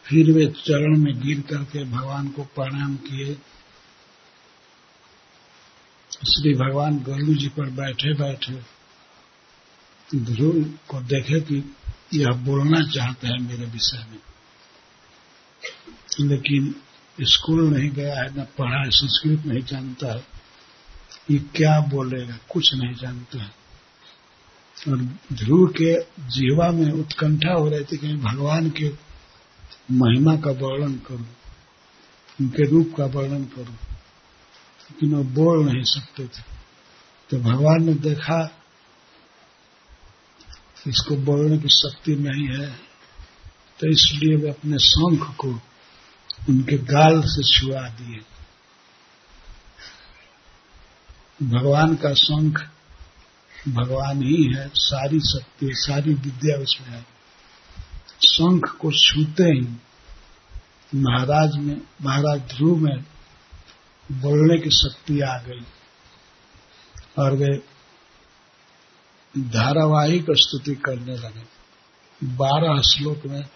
[0.06, 3.34] फिर वे चरण में गिर करके भगवान को प्रणाम किए।
[6.12, 8.76] श्री भगवान गरुड़ जी पर बैठे बैठे
[10.16, 11.76] ध्रुव को देखे कि
[12.14, 14.18] यह बोलना चाहता है मेरे विषय में।
[16.28, 16.74] लेकिन
[17.20, 20.26] स्कूल नहीं गया है, न पढ़ा है संस्कृत नहीं जानता है।
[21.30, 23.52] ये क्या बोलेगा, कुछ नहीं जानता है।
[24.88, 24.96] और
[25.32, 29.05] ध्रुव के जीवा में उत्कंठा हो रही थी कि भगवान के
[29.90, 31.26] महिमा का वर्णन करूँ,
[32.40, 33.76] उनके रूप का वर्णन करूँ।
[34.86, 36.42] लेकिन वो बोल नहीं सकते थे।
[37.30, 38.50] तो भगवान ने देखा,
[40.86, 42.70] इसको बोलने की शक्ति नहीं है
[43.80, 45.48] तो इसलिए वे अपने शंख को
[46.48, 48.20] उनके गाल से छुआ दिए।
[51.42, 52.70] भगवान का शंख
[53.68, 57.15] भगवान ही है, सारी शक्ति, सारी विद्या उसमें है।
[58.24, 59.76] शंख को छूते ही
[60.94, 63.04] महाराज में, महाराज ध्रुव में
[64.12, 65.64] बोलने की शक्ति आ गई।
[67.18, 67.64] और वे
[69.38, 71.42] धारावाहिक स्तुति करने लगे।
[72.24, 73.48] बारह श्लोक में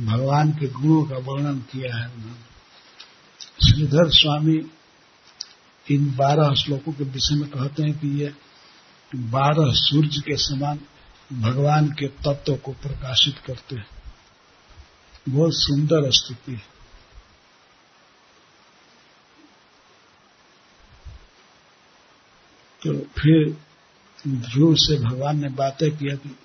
[0.00, 2.56] भगवान के गुणों का वर्णन किया है उन्होंने।
[3.66, 4.70] श्रीधर स्वामी
[5.90, 8.34] इन बारह श्लोकों के विषय में कहते हैं कि ये
[9.16, 10.80] बारह सूर्य के समान
[11.32, 13.95] भगवान के तत्व को प्रकाशित करते हैं।
[15.28, 16.76] बहुत सुंदर स्तुति है।
[22.82, 23.56] तो फिर
[24.28, 26.36] ध्रुव से भगवान ने बातें किया कि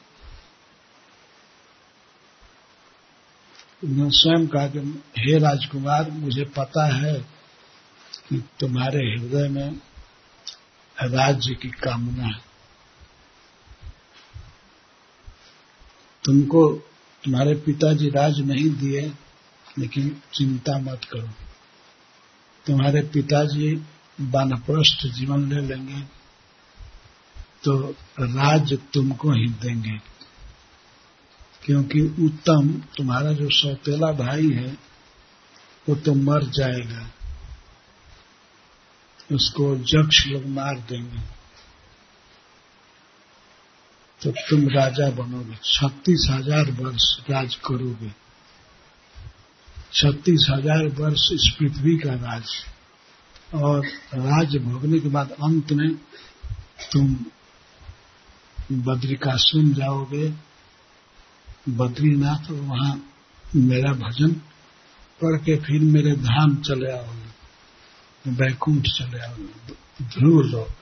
[3.83, 7.19] उन्होंने स्वयं कहा कि, हे राजकुमार, मुझे पता है
[8.29, 9.71] कि तुम्हारे हृदय में
[11.01, 12.43] राज्य की कामना है।
[16.23, 16.90] तुमको
[17.25, 19.13] तुम्हारे पिताजी राज नहीं दिए,
[19.79, 21.29] लेकिन चिंता मत करो।
[22.65, 23.81] तुम्हारे पिताजी
[24.21, 26.01] बानप्रस्थ जीवन ले लेंगे
[27.63, 29.97] तो राज तुमको ही देंगे।
[31.63, 34.77] क्योंकि उत्तम तुम्हारा जो सौतेला भाई है,
[35.89, 37.09] वो तो मर जाएगा।
[39.31, 41.40] उसको जक्ष लोग मार देंगे।
[44.21, 48.11] तो तुम राजा बनोगे। छत्तीस हज़ार वर्ष राज करोगे।
[49.93, 52.51] छत्तीस हज़ार वर्ष इस पृथ्वी का राज।
[53.53, 55.89] और राज भोगने के बाद अंत में
[56.91, 57.15] तुम
[58.83, 60.27] बद्रिकाश्रम जाओगे।
[61.69, 62.93] बद्रीनाथ और वहाँ
[63.55, 64.31] मेरा भजन
[65.21, 69.73] पढ़ के फिर मेरे धाम चले आओगे। बैकुंठ चले आओगे।
[70.09, 70.80] ध्रुव लोग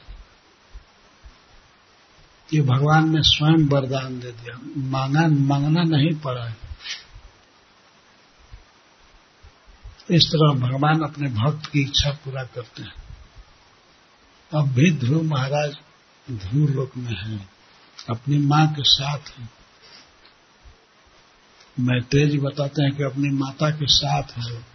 [2.53, 6.69] ये भगवान ने स्वयं वरदान दे दिया। मांगा, मांगना नहीं पड़ा। है
[10.11, 12.93] इस तरह भगवान अपने भक्त की इच्छा पूरा करते हैं।
[14.53, 15.77] अब भी ध्रुव महाराज
[16.31, 17.49] ध्रुव लोक में है।
[18.09, 19.49] अपनी माँ के साथ है।
[21.79, 24.65] मैं तेज बताते हैं कि अपनी माता के साथ है।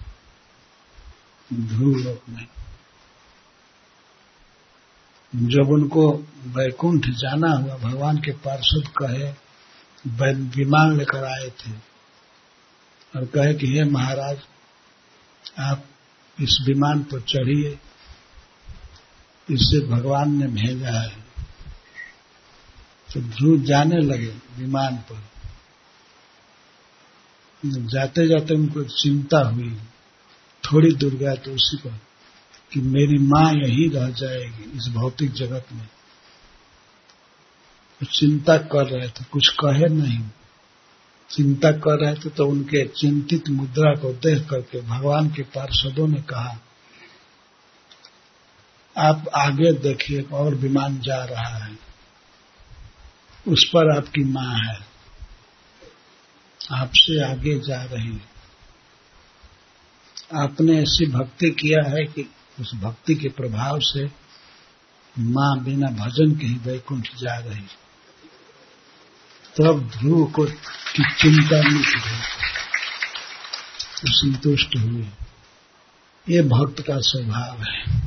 [1.52, 2.46] ध्रुव लोक में।
[5.34, 6.12] जब उनको
[6.46, 9.32] बैकुंठ जाना हुआ, भगवान के पार्षद कहे
[10.56, 11.70] विमान लेकर आए थे
[13.16, 14.38] और कहे कि, हे महाराज,
[15.58, 15.84] आप
[16.40, 17.78] इस विमान पर चढ़िए,
[19.50, 21.24] इससे भगवान ने भेजा है।
[23.14, 25.22] तो ध्रुव जाने लगे विमान पर।
[27.66, 29.78] जाते जाते उनको चिंता हुई,
[30.64, 32.00] थोड़ी दूर गया तो उसी पर
[32.74, 35.88] कि मेरी माँ यहीं रह जाएगी इस भौतिक जगत में।
[38.12, 40.24] चिंता कर रहे थे, कुछ कहे नहीं।
[41.30, 46.22] चिंता कर रहे थे तो उनके चिंतित मुद्रा को देख करके भगवान के पार्षदों ने
[46.22, 46.58] कहा,
[48.98, 51.78] आप आगे देखिए और विमान जा रहा है।
[53.48, 54.86] उस पर आपकी माँ है।
[56.72, 58.34] आपसे आगे जा रही है।
[60.34, 64.04] आपने ऐसी भक्ति किया है कि उस भक्ति के प्रभाव से
[65.18, 67.66] माँ बिना भजन के ही वैकुंठ जा रही
[69.56, 72.20] तब ध्रुव को की चिंता मिट गई
[74.00, 75.06] तो संतुष्ट हुए।
[76.26, 78.02] ये भक्त का स्वभाव है।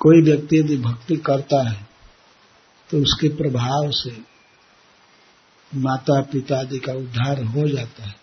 [0.00, 1.86] कोई व्यक्ति यदि भक्ति करता है
[2.90, 4.10] तो उसके प्रभाव से
[5.72, 8.14] माता पिता आदि का उद्धार हो जाता है।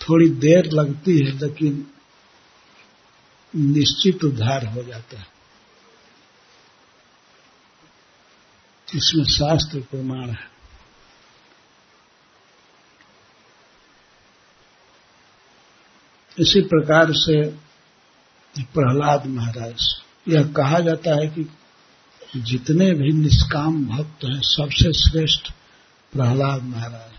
[0.00, 1.90] थोड़ी देर लगती है, लेकिन
[3.56, 5.26] निश्चित उद्धार हो जाता है।
[8.94, 10.58] इसमें शास्त्र प्रमाण है।
[16.40, 17.50] इसी प्रकार से
[18.54, 19.82] प्रहलाद महाराज,
[20.28, 21.48] यह कहा जाता है कि
[22.36, 25.50] जितने भी निष्काम भक्त हैं, सबसे श्रेष्ठ
[26.12, 27.17] प्रहलाद महाराज।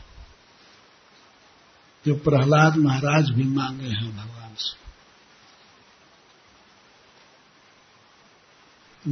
[2.05, 4.77] जो प्रहलाद महाराज भी मांगे हैं भगवान से।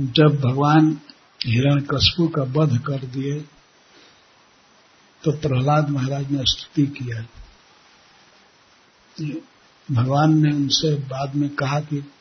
[0.06, 1.02] जब भगवान
[1.46, 3.40] हिरण्यकश्यप का वध कर दिए
[5.24, 7.26] तो प्रहलाद महाराज ने स्तुति किया।
[9.92, 12.12] भगवान ने उनसे बाद में कहा कि,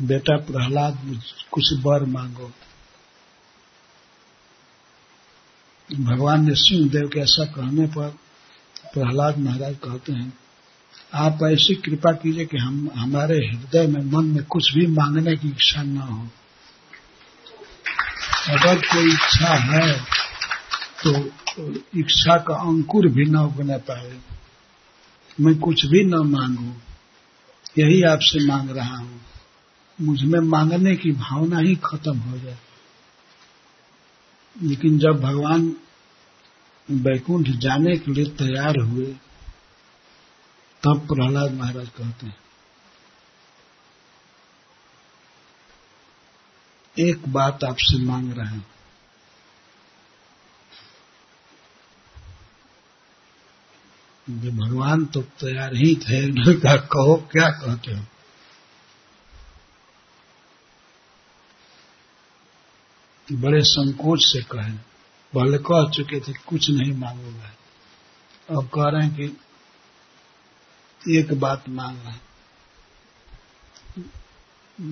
[0.00, 2.52] बेटा प्रहलाद कुछ वर मांगो।
[6.00, 8.18] भगवान ने सिंहदेव के ऐसा कहने पर
[8.94, 10.32] प्रहलाद महाराज कहते हैं,
[11.16, 15.48] आप ऐसी कृपा कीजिए कि हम, हमारे हृदय में, मन में कुछ भी मांगने की
[15.48, 16.28] इच्छा न हो।
[18.48, 19.92] अगर कोई इच्छा है
[21.04, 21.10] तो
[21.96, 24.12] इच्छा का अंकुर भी न उगने पाए।
[25.38, 26.72] मैं कुछ भी न मांगू,
[27.78, 29.20] यही आपसे मांग रहा हूँ।
[29.98, 32.58] मुझमें मांगने की भावना ही खत्म हो जाए।
[34.56, 35.68] लेकिन जब भगवान
[36.92, 39.06] बैकुंठ जाने के लिए तैयार हुए,
[40.82, 42.36] तब प्रहलाद महाराज कहते हैं,
[46.96, 48.66] एक बात आपसे मांग रहे हैं।
[54.30, 58.04] भगवान तो तैयार ही थे कहा, कहो, क्या कहते हो?
[63.28, 64.91] बड़े संकोच से कहे।
[65.32, 67.52] पहले कह चुके थे, कुछ नहीं मांगूँगा
[68.50, 69.36] अब कह रहे हैं कि
[71.18, 72.20] एक बात मांग रहे हैं।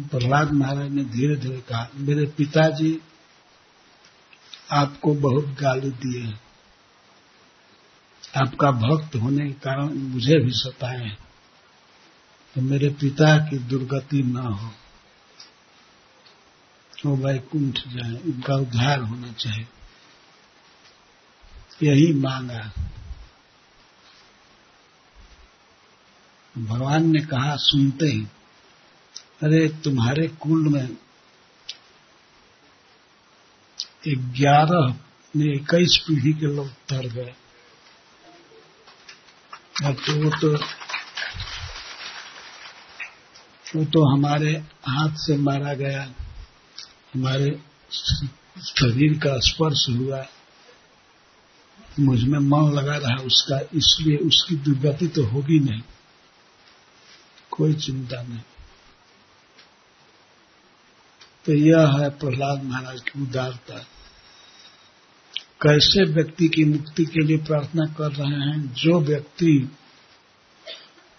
[0.08, 3.00] प्रहलाद महाराज ने धीरे धीरे कहा, मेरे पिताजी
[4.72, 6.40] आपको बहुत गाली दिए हैं।
[8.34, 11.16] आपका भक्त होने के कारण मुझे भी सताए
[12.56, 14.72] तो मेरे पिता की दुर्गति न हो।
[17.06, 19.66] वो वैकुंठ जाए, उनका उद्धार होना चाहिए।
[21.82, 22.72] यही मांगा
[26.58, 28.24] भगवान ने कहा, सुनते ही।
[29.42, 30.96] अरे, तुम्हारे कुल में
[34.08, 34.94] ग्यारह
[35.36, 37.34] ने इक्कीस पीढ़ी के लोग तर गए।
[39.84, 40.64] अब तो वो तो
[43.76, 44.52] वो तो हमारे
[44.88, 46.02] हाथ से मारा गया।
[47.14, 47.62] हमारे
[48.62, 50.26] शरीर का स्पर्श हुआ।
[51.98, 55.82] मुझमें मन लगा रहा उसका, इसलिए उसकी दुर्गति तो होगी नहीं।
[57.50, 58.40] कोई चिंता नहीं।
[61.44, 63.78] तो यह है प्रहलाद महाराज की उदारता।
[65.62, 68.72] कैसे व्यक्ति की मुक्ति के लिए प्रार्थना कर रहे हैं?
[68.72, 69.76] जो व्यक्ति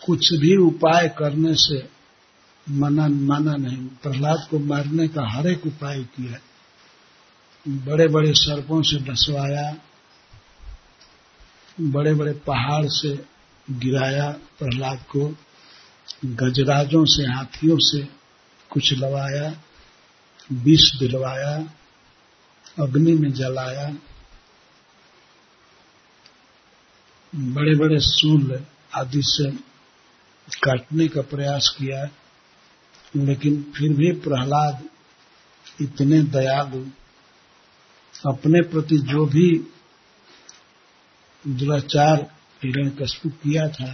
[0.05, 1.89] कुछ भी उपाय करने से
[2.69, 6.39] मना, माना नहीं। प्रहलाद को मारने का हर एक उपाय किया।
[7.67, 9.75] बड़े बड़े सर्पों से डसवाया
[11.79, 13.25] बड़े बड़े पहाड़ से
[13.71, 15.35] गिराया प्रहलाद को,
[16.25, 18.07] गजराजों से, हाथियों से
[18.69, 19.61] कुछ लवाया,
[20.51, 21.69] विष दिलवाया,
[22.79, 23.89] अग्नि में जलाया।
[27.35, 29.51] बड़े बड़े सूल आदि से
[30.63, 32.09] काटने का प्रयास किया,
[33.15, 34.83] लेकिन फिर भी प्रहलाद
[35.81, 36.85] इतने दयालु,
[38.25, 39.49] अपने प्रति जो भी
[41.47, 42.21] दुराचार
[42.63, 43.93] हिरण्यकश्यप किया था,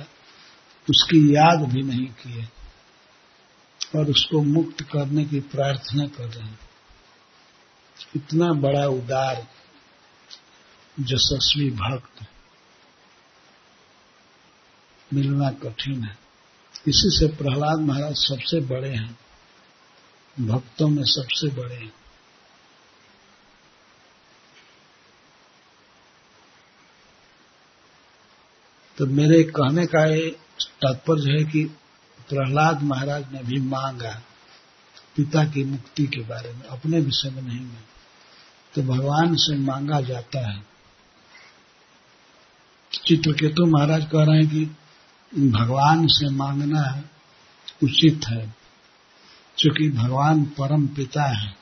[0.89, 2.47] उसकी याद भी नहीं किए
[3.95, 6.59] और उसको मुक्त करने की प्रार्थना कर रहे हैं।
[8.15, 9.47] इतना बड़ा उदार
[10.99, 12.25] यशस्वी भक्त
[15.13, 16.17] मिलना कठिन है।
[16.87, 19.19] इसी से प्रहलाद महाराज सबसे बड़े हैं,
[20.39, 21.93] भक्तों में सबसे बड़े हैं।
[28.97, 30.29] तो मेरे कहने का ये
[30.81, 31.63] तात्पर्य है कि
[32.29, 34.21] प्रहलाद महाराज ने भी मांगा
[35.15, 37.85] पिता की मुक्ति के बारे में, अपने विषय में नहीं मांगा।
[38.75, 40.65] तो भगवान से मांगा जाता है।
[43.05, 44.65] चित्रकेतु महाराज कह रहे हैं कि
[45.49, 47.03] भगवान से मांगना
[47.83, 48.55] उचित है,
[49.57, 51.55] क्योंकि भगवान परम पिता है,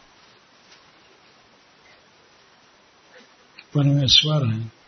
[3.74, 4.85] परमेश्वर है।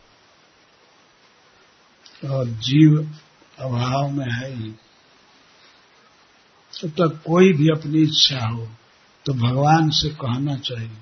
[2.26, 3.12] और जीव
[3.60, 4.72] अभाव में है ही।
[6.82, 8.70] तब तक कोई भी अपनी इच्छा हो
[9.26, 10.98] तो भगवान से कहना चाहिए।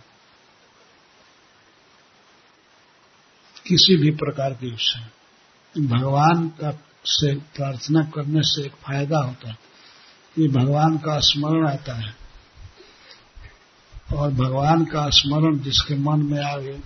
[3.68, 5.09] किसी भी प्रकार की इच्छा।
[5.82, 9.57] भगवान का से प्रार्थना करने से एक फ़ायदा होता है।
[10.36, 12.16] कि भगवान का स्मरण आता है।
[14.13, 16.80] और भगवान का स्मरण जिसके मन में आ गए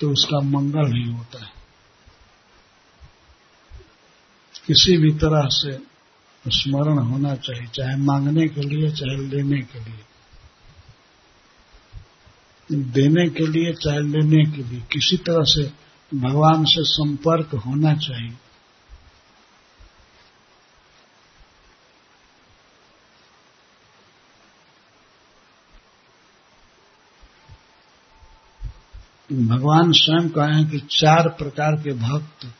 [0.00, 1.59] तो उसका मंगल ही होता है।
[4.66, 5.90] किसी भी तरह से
[6.48, 10.00] स्मरण होना चाहिए, चाहे मांगने के लिए, चाहे लेने के लिए।
[12.72, 15.72] देने के लिए, चाहे लेने के लिए। किसी तरह से
[16.14, 18.36] भगवान से संपर्क होना चाहिए।
[29.32, 32.54] भगवान स्वयं कहे हैं कि चार प्रकार के भक्त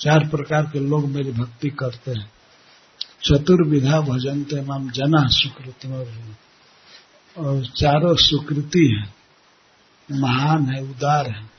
[0.00, 2.32] चार प्रकार के लोग मेरी भक्ति करते हैं।
[3.24, 5.88] चतुर्विधा भजनते माम जना सुकृति
[7.38, 9.14] और चारों सुकृति है,
[10.18, 11.50] महान है, उदार है।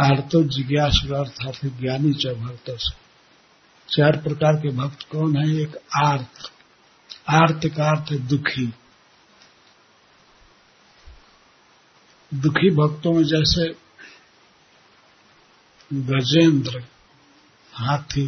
[0.00, 2.76] आर्तो जिज्ञास अर्थात ज्ञानी च भक्त
[3.88, 5.56] चार प्रकार के भक्त कौन है?
[5.56, 6.52] एक आर्त
[7.28, 8.74] आर्त का अर्थ है दुखी।
[12.34, 13.83] दुखी भक्तों में जैसे
[15.94, 16.84] गजेंद्र
[17.72, 18.26] हाथी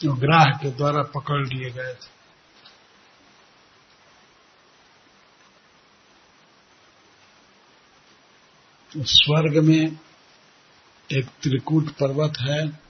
[0.00, 2.16] जो ग्राह के द्वारा पकड़ लिए गए थे।
[9.04, 9.98] स्वर्ग में
[11.12, 12.80] एक त्रिकूट पर्वत है।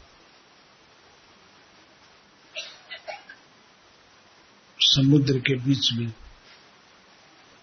[4.81, 6.11] समुद्र के बीच में।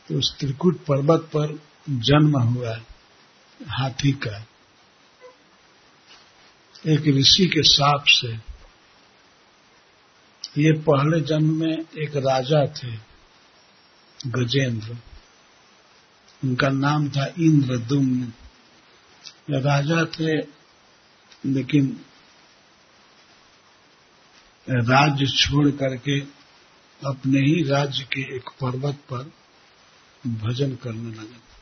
[0.07, 2.77] तो उस त्रिकूट पर्वत पर जन्म हुआ
[3.67, 4.45] हाथी का।
[6.87, 8.27] एक ऋषि के साप से।
[10.61, 12.97] ये पहले जन्म में एक राजा थे,
[14.27, 14.97] गजेंद्र।
[16.43, 18.33] उनका नाम था इंद्रदुम्न।
[19.51, 20.37] राजा थे,
[21.45, 22.05] लेकिन
[24.67, 26.19] राज्य छोड़ करके
[27.05, 29.31] अपने ही राज्य के एक पर्वत पर
[30.27, 31.52] भजन करने लगे।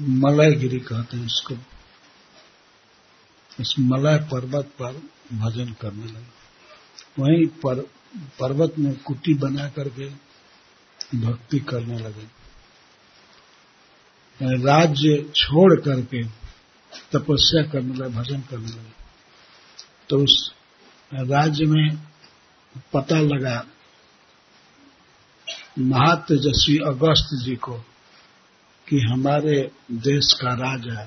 [0.00, 1.54] मलयगिरी कहते हैं इसको।
[3.60, 4.92] इस मलय पर्वत पर
[5.32, 6.44] भजन करने लगे।
[7.18, 7.80] वहीं पर,
[8.40, 10.08] पर्वत में कुटी बना करके
[11.18, 12.44] भक्ति करने लगे।
[14.64, 16.24] राज्य छोड़ करके
[17.12, 19.04] तपस्या करने लगे, भजन करने लगे।
[20.08, 20.54] तो उस
[21.14, 21.98] राज्य में
[22.92, 23.66] पता लगा,
[25.78, 27.80] महातेजस्वी अगस्त जी को
[28.88, 29.56] कि हमारे
[29.92, 31.04] देश का राजा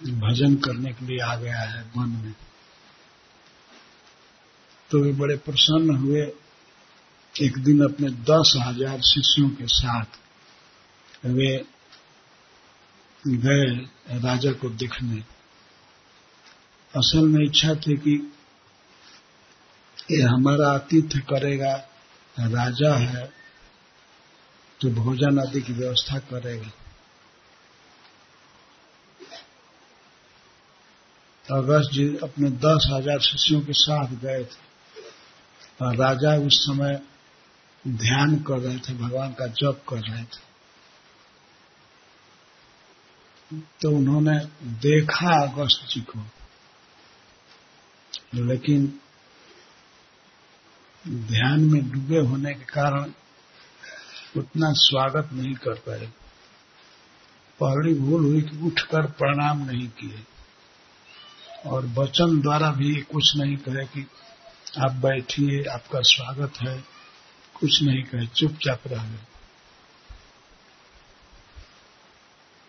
[0.00, 2.34] भजन करने के लिए आ गया है वन में।
[4.90, 6.20] तो वे बड़े प्रसन्न हुए
[7.34, 10.18] एक दिन अपने दस हज़ार शिष्यों के साथ
[11.26, 11.56] वे
[13.24, 13.64] गए
[14.18, 15.22] राजा को दिखने।
[16.94, 18.14] असल में इच्छा थी कि
[20.10, 21.72] ये हमारा आतिथ्य करेगा,
[22.36, 23.37] राजा है
[24.80, 26.70] तो भोजन आदि की व्यवस्था करेगा
[31.56, 37.00] अगस्त जी अपने दस हज़ार शिष्यों के साथ गए थे। और राजा उस समय
[37.86, 40.46] ध्यान कर रहे थे, भगवान का जप कर रहे थे।
[43.80, 44.38] तो उन्होंने
[44.80, 46.24] देखा अगस्त जी को।
[48.34, 49.00] लेकिन
[51.08, 53.12] ध्यान में डूबे होने के कारण
[54.38, 56.12] उतना स्वागत नहीं कर पाए।
[57.62, 60.24] पहली भूल हुई कि उठकर प्रणाम नहीं किए।
[61.66, 64.06] और वचन द्वारा भी कुछ नहीं कहे कि
[64.84, 66.84] आप बैठिए, आपका स्वागत है।
[67.54, 69.18] कुछ नहीं कहे, चुपचाप रह गए।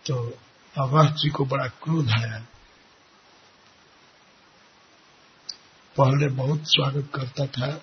[0.06, 0.38] तो
[0.78, 2.46] अवध जी को बड़ा क्रोध आया।
[5.96, 7.82] पहले बहुत स्वागत करता था,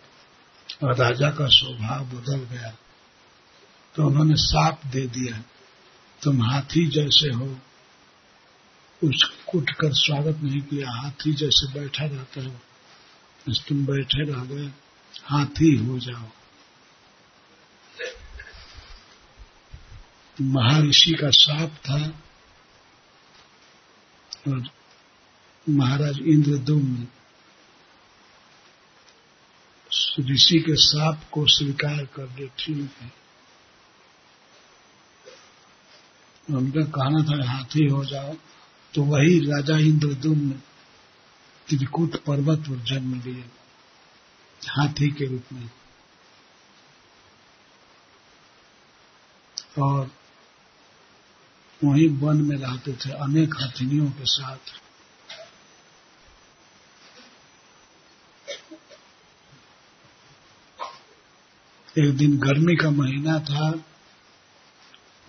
[0.83, 2.75] और राजा का स्वभाव बदल गया।
[3.97, 5.37] तो उन्होंने साप दे दिया,
[6.21, 7.47] तुम हाथी जैसे हो।
[9.01, 9.23] उस
[9.55, 12.55] उठ कर स्वागत नहीं किया, हाथी जैसे बैठा रहता हो
[13.67, 14.71] तुम बैठे रह गए,
[15.25, 16.29] हाथी हो जाओ।
[20.41, 21.99] महर्षि का साप था
[24.47, 24.69] और
[25.69, 27.07] महाराज इंद्रदुम्न
[30.31, 33.26] ऋषि के साप को स्वीकार कर ले ठीक है।
[36.55, 38.35] उनका कहना था हाथी हो जाओ
[38.93, 40.51] तो वही राजा इंद्रदुम्न
[41.67, 43.45] त्रिकूट पर्वत पर जन्म लिए।
[44.69, 45.69] हाथी के रूप में।
[49.79, 50.11] और
[51.83, 54.57] वहीं वन में रहते थे अनेक हथिनियों के साथ।
[61.97, 63.83] एक दिन गर्मी का महीना था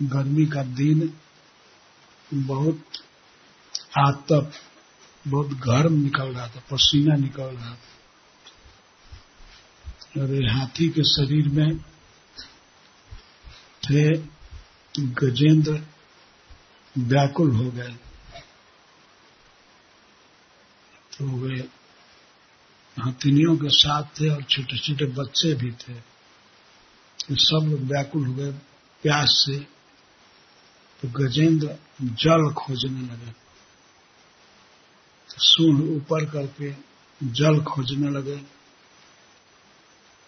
[0.01, 1.13] गर्मी का दिन
[2.33, 2.83] बहुत
[3.97, 4.51] आतप
[5.27, 7.95] बहुत गर्म निकल रहा था, पसीना निकल रहा था।
[10.21, 11.77] और हाथी के शरीर में
[13.83, 14.17] थे
[14.99, 15.83] गजेंद्र
[16.97, 17.95] व्याकुल हो गए।
[21.17, 21.69] तो वे
[22.99, 25.93] हथिनियों के साथ थे और छोटे छोटे बच्चे भी थे।
[27.31, 28.51] सब लोग व्याकुल हो गए
[29.03, 29.78] प्यास से।
[31.03, 33.31] तो गजेंद्र जल खोजने लगे
[35.29, 36.71] तो सूढ़ ऊपर करके
[37.21, 38.37] जल खोजने लगे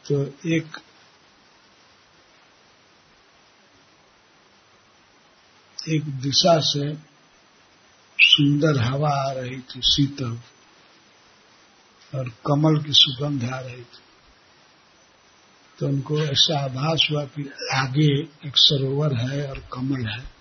[0.06, 0.78] तो एक
[5.78, 6.94] एक दिशा से
[8.20, 10.38] सुंदर हवा आ रही थी शीतल
[12.14, 14.02] और कमल की सुगंध आ रही थी
[15.80, 18.12] तो उनको ऐसा आभास हुआ कि आगे
[18.48, 20.41] एक सरोवर है और कमल है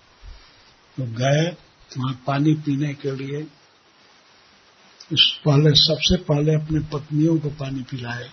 [0.97, 1.57] तो गए,
[1.97, 3.43] वहाँ पानी पीने के लिए।
[5.13, 8.29] उस पहले, सबसे पहले अपने पत्नियों को पानी पिलाए।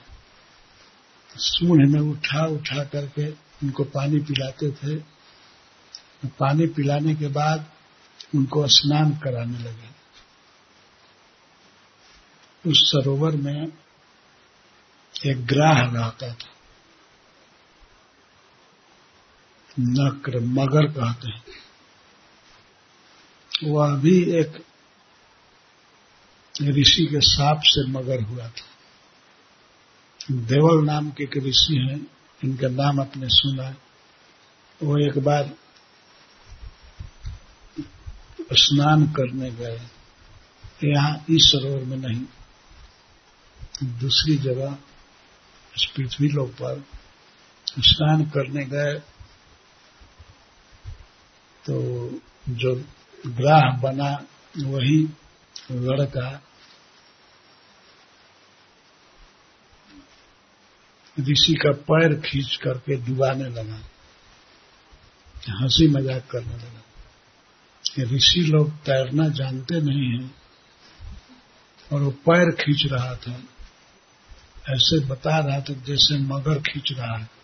[1.36, 4.96] सूढ़ में उठा उठा करके उनको पानी पिलाते थे।
[6.22, 7.72] तो पानी पिलाने के बाद
[8.34, 9.98] उनको स्नान कराने लगे।
[12.70, 13.68] उस सरोवर में
[15.26, 16.54] एक ग्राह रहता था।
[19.80, 21.42] नक्र, मगर कहते हैं।
[23.64, 24.64] वह भी एक
[26.62, 28.66] ऋषि के साप से मगर हुआ था।
[30.30, 32.06] देवल नाम के एक ऋषि हैं,
[32.44, 33.70] इनका नाम आपने सुना।
[34.82, 35.50] वो एक बार
[38.52, 39.80] स्नान करने गए।
[40.84, 42.24] यहाँ इस सरोवर में नहीं,
[43.98, 44.78] दूसरी जगह,
[45.76, 46.84] इस पृथ्वी लोक पर
[47.78, 48.94] स्नान करने गए।
[51.64, 52.11] तो
[52.48, 52.84] जो
[53.26, 54.26] ग्राह बना
[54.58, 55.08] वही
[55.72, 56.42] लड़का
[61.20, 63.80] ऋषि का पैर खींच करके डुबाने लगा।
[65.48, 66.82] हँसी मज़ाक करने लगा।
[68.16, 70.34] ऋषि लोग तैरना जानते नहीं हैं
[71.92, 73.42] और वो पैर खींच रहा था।
[74.68, 77.38] ऐसे बता रहा था जैसे मगर खींच रहा है।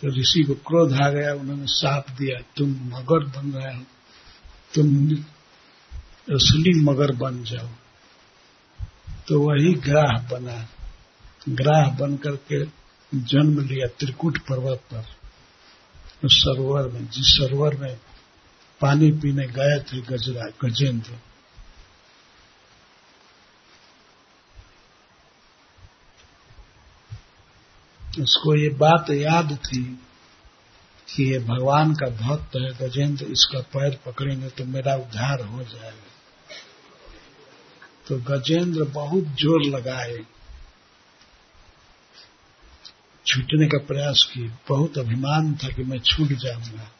[0.00, 3.82] तो ऋषि को क्रोध आ गया, उन्होंने साप दिया, तुम मगर बन रहे हो।
[4.74, 5.12] तुम
[6.36, 7.68] असली मगर बन जाओ।
[9.28, 10.68] तो वही ग्राह बना।
[11.48, 12.64] ग्राह बन करके
[13.14, 15.04] जन्म लिया त्रिकुट पर्वत पर।
[16.24, 17.98] उस सरोवर में, जिस सरोवर में
[18.80, 21.10] पानी पीने गए थे गजरा गजेंद्र
[28.18, 30.00] उसको ये बात याद थी
[31.14, 36.10] कि ये भगवान का भक्त है गजेंद्र, इसका पैर पकड़ेंगे तो मेरा उद्धार हो जाएगा।
[38.08, 40.18] तो गजेंद्र बहुत ज़ोर लगाए।
[43.26, 46.90] छूटने का प्रयास किए। बहुत अभिमान था कि मैं छूट जाऊँगा।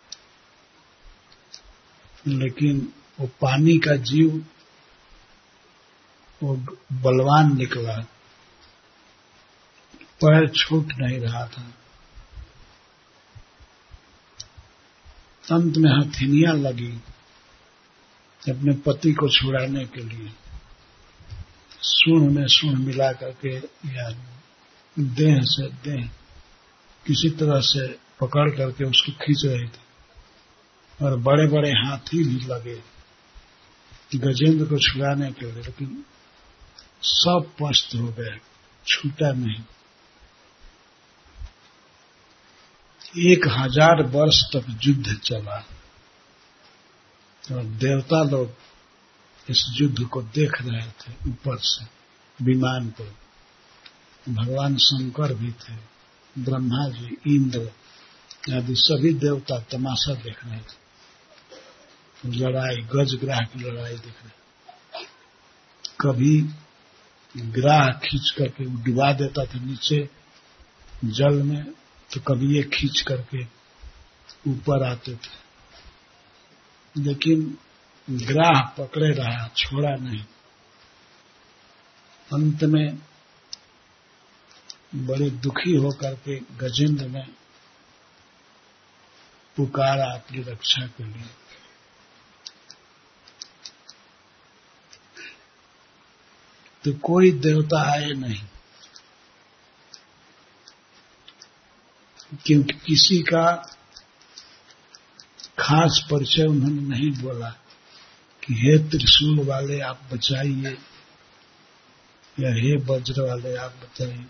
[2.27, 4.47] लेकिन वो पानी का जीव,
[6.43, 6.57] वो
[6.93, 8.07] बलवान निकला।
[10.21, 11.63] पैर छूट नहीं रहा था।
[15.45, 16.93] अंत में हथिनियाँ लगी
[18.43, 20.31] अपने पति को छुड़ाने के लिए।
[21.83, 24.11] सुन में सुन मिला करके या
[24.97, 26.09] देह से देह
[27.07, 27.87] किसी तरह से
[28.21, 32.79] पकड़ करके उसको खींच रहे थे और बड़े बड़े हाथी भी लगे
[34.17, 36.05] गजेंद्र को छुड़ाने के लिए, लेकिन
[37.03, 38.39] सब पस्त हो गए,
[38.87, 39.63] छूटा नहीं।
[43.15, 45.59] एक हज़ार वर्ष तक युद्ध चला।
[47.45, 51.85] और देवता लोग इस युद्ध को देख रहे थे ऊपर से,
[52.39, 53.15] विमान पर
[54.29, 55.75] भगवान शंकर भी थे,
[56.37, 57.71] ब्रह्मा जी, इंद्र
[58.57, 60.79] आदि सभी देवता तमाशा देख रहे थे।
[62.39, 64.39] लड़ाई गज ग्राह की लड़ाई देख रहे
[66.01, 66.41] कभी
[67.35, 70.09] ग्राह खींच करके डुबा देता था नीचे
[71.05, 71.65] जल में
[72.13, 73.45] तो कभी ये खींच करके
[74.51, 75.41] ऊपर आते थे।
[76.97, 77.59] लेकिन
[78.11, 80.25] ग्राह पकड़े रहा, छोड़ा नहीं।
[82.33, 82.99] अंत में
[84.95, 87.27] बड़े दुखी होकर के गजेंद्र ने
[89.57, 91.25] पुकारा अपनी रक्षा के लिए।
[96.85, 98.45] तो कोई देवता आए नहीं।
[102.47, 103.45] क्योंकि किसी का
[105.59, 107.49] खास परिचय उन्होंने नहीं बोला
[108.43, 110.77] कि हे त्रिशूल वाले आप बचाइए,
[112.41, 114.27] या हे वज्र वाले आप बताइए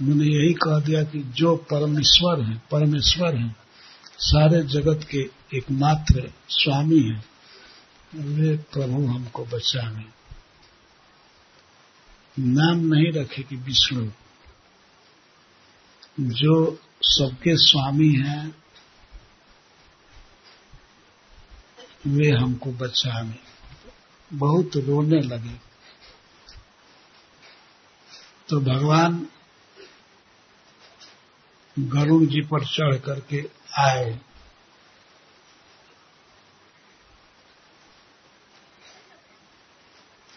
[0.00, 3.56] उन्होंने यही कह दिया कि जो परमेश्वर है परमेश्वर है,
[4.18, 5.22] सारे जगत के
[5.54, 7.24] एकमात्र स्वामी हैं,
[8.14, 10.04] वे प्रभु हमको बचाने।
[12.38, 14.06] नाम नहीं रखे कि विष्णु।
[16.20, 18.62] जो सबके स्वामी हैं,
[22.06, 23.38] वे हमको बचाने।
[24.32, 25.54] बहुत रोने लगे।
[28.48, 29.26] तो भगवान
[31.78, 34.20] गरुड़ जी पर चढ़ करके आए।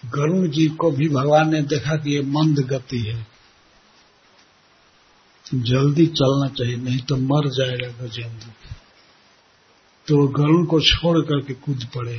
[0.06, 3.39] गरुड़ जी को भी भगवान ने देखा कि ये मंद गति है।
[5.52, 8.52] जल्दी चलना चाहिए, नहीं तो मर जाएगा गजेंद्र
[10.08, 12.18] तो गरुड़ को छोड़ करके कूद पड़े।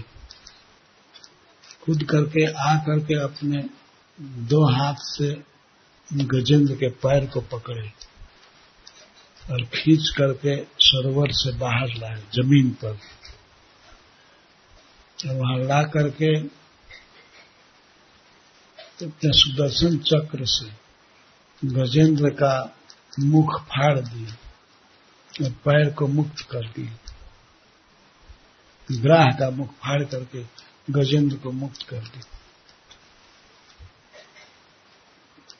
[1.85, 3.63] कूद करके आ करके अपने
[4.49, 5.31] दो हाथ से
[6.11, 7.89] गजेंद्र के पैर को पकड़े
[9.45, 12.99] और खींच करके सरोवर से बाहर लाए, ज़मीन पर।
[15.19, 16.37] वहाँ ला करके
[19.01, 20.69] अपने सुदर्शन चक्र से
[21.63, 22.53] गजेंद्र का
[23.19, 24.33] मुख फाड़ दिए
[25.45, 26.93] और पैर को मुक्त कर दिए
[28.93, 30.45] ग्राह का मुख फाड़ करके
[30.91, 32.39] गजेंद्र को मुक्त कर दिया।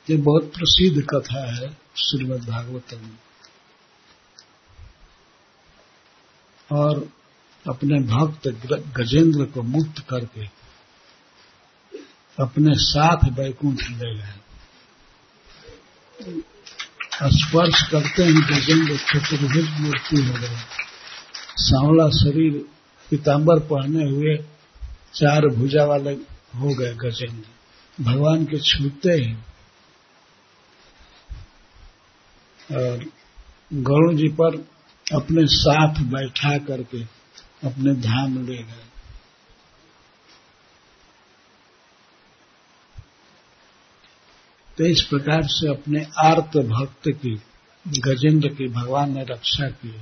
[0.09, 3.17] ये बहुत प्रसिद्ध कथा है श्रीमद भागवतम में।
[6.71, 7.09] और
[7.69, 8.47] अपने भक्त
[8.97, 10.45] गजेंद्र को मुक्त करके
[12.39, 14.39] अपने साथ वैकुंठ ले गए।
[17.13, 20.55] स्पर्श करते ही गजेंद्र चतुर्भुज मूर्ति हो गए।
[21.57, 22.65] सांवला शरीर
[23.09, 24.35] पीताम्बर पहने हुए
[25.13, 26.11] चार भुजा वाले
[26.55, 29.33] हो गए गजेंद्र। भगवान के छूते ही।
[32.75, 33.05] और
[33.73, 34.55] गरुण जी पर
[35.13, 37.03] अपने साथ बैठा करके
[37.67, 38.90] अपने धाम ले गए।
[44.81, 47.41] तो इस प्रकार से अपने आर्त भक्त की,
[47.87, 49.95] गजेंद्र की, भगवान ने रक्षा की।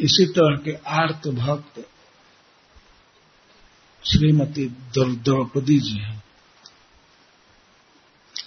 [0.00, 1.88] इसी तरह के आर्त भक्त
[4.10, 4.66] श्रीमती
[4.98, 6.24] द्रौपदी जी हैं।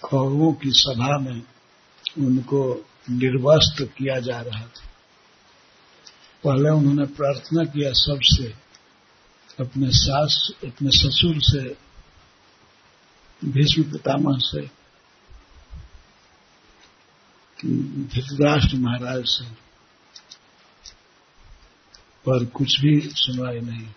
[0.01, 1.43] कौरवों की सभा में
[2.17, 4.87] उनको निर्वस्त्र किया जा रहा था।
[6.43, 8.53] पहले उन्होंने प्रार्थना किया सबसे,
[9.59, 11.84] अपने सास, अपने ससुर से
[13.41, 14.61] भीष्म पितामह से,
[18.05, 19.45] धृतराष्ट्र महाराज से,
[22.25, 23.87] पर कुछ भी सुनवाई नहीं।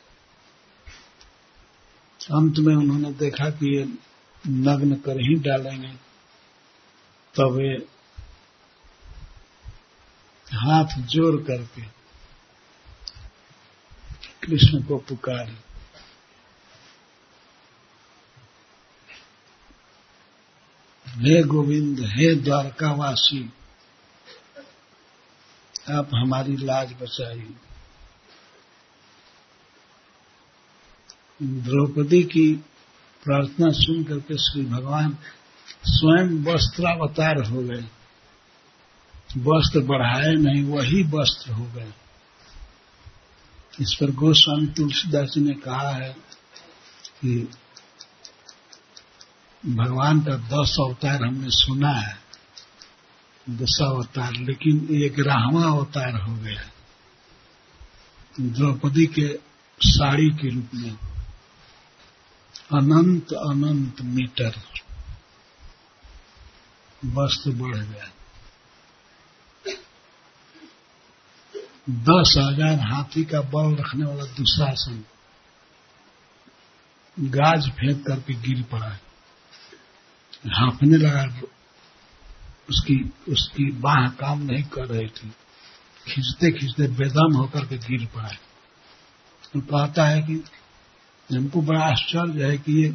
[2.30, 3.84] अंत में उन्होंने देखा कि ये
[4.48, 5.92] नग्न कर ही डालेंगे,
[7.34, 7.70] तब वे
[10.46, 11.82] हाथ जोड़ करके
[14.42, 15.56] कृष्ण को पुकारे।
[21.18, 23.52] हे गोविंद, हे द्वारकावासी,
[25.90, 27.54] आप हमारी लाज बचाई
[31.42, 32.52] द्रौपदी की
[33.24, 35.18] प्रार्थना सुन करके श्री भगवान
[35.84, 37.84] स्वयं वस्त्रावतार हो गए।
[39.36, 41.92] वस्त्र बढ़ाए नहीं, वही वस्त्र हो गए।
[43.80, 46.16] इस पर गोस्वामी तुलसीदास जी ने कहा है
[47.20, 47.48] कि
[49.62, 52.16] भगवान का दस अवतार हमने सुना है,
[53.46, 56.62] दस अवतार, लेकिन ये ग्राहवा अवतार हो गया,
[58.40, 59.28] द्रौपदी के
[59.80, 60.90] साड़ी के रूप में।
[62.72, 64.60] अनंत अनंत मीटर
[67.02, 68.08] वस्त्र बढ़ गया।
[72.06, 75.04] दस हज़ार हाथी का बल रखने वाला दुशासन,
[77.16, 78.96] गाज फेंक करके गिर पड़ा।
[80.44, 81.22] हाँफने लगा
[82.70, 82.96] उसकी
[83.28, 85.28] उसकी बाह काम नहीं कर रही थी।
[86.06, 88.28] खींचते खींचते बेदम होकर के गिर पड़ा।
[89.52, 90.34] तो कहता है कि
[91.30, 92.94] हमको बड़ा आश्चर्य है कि ये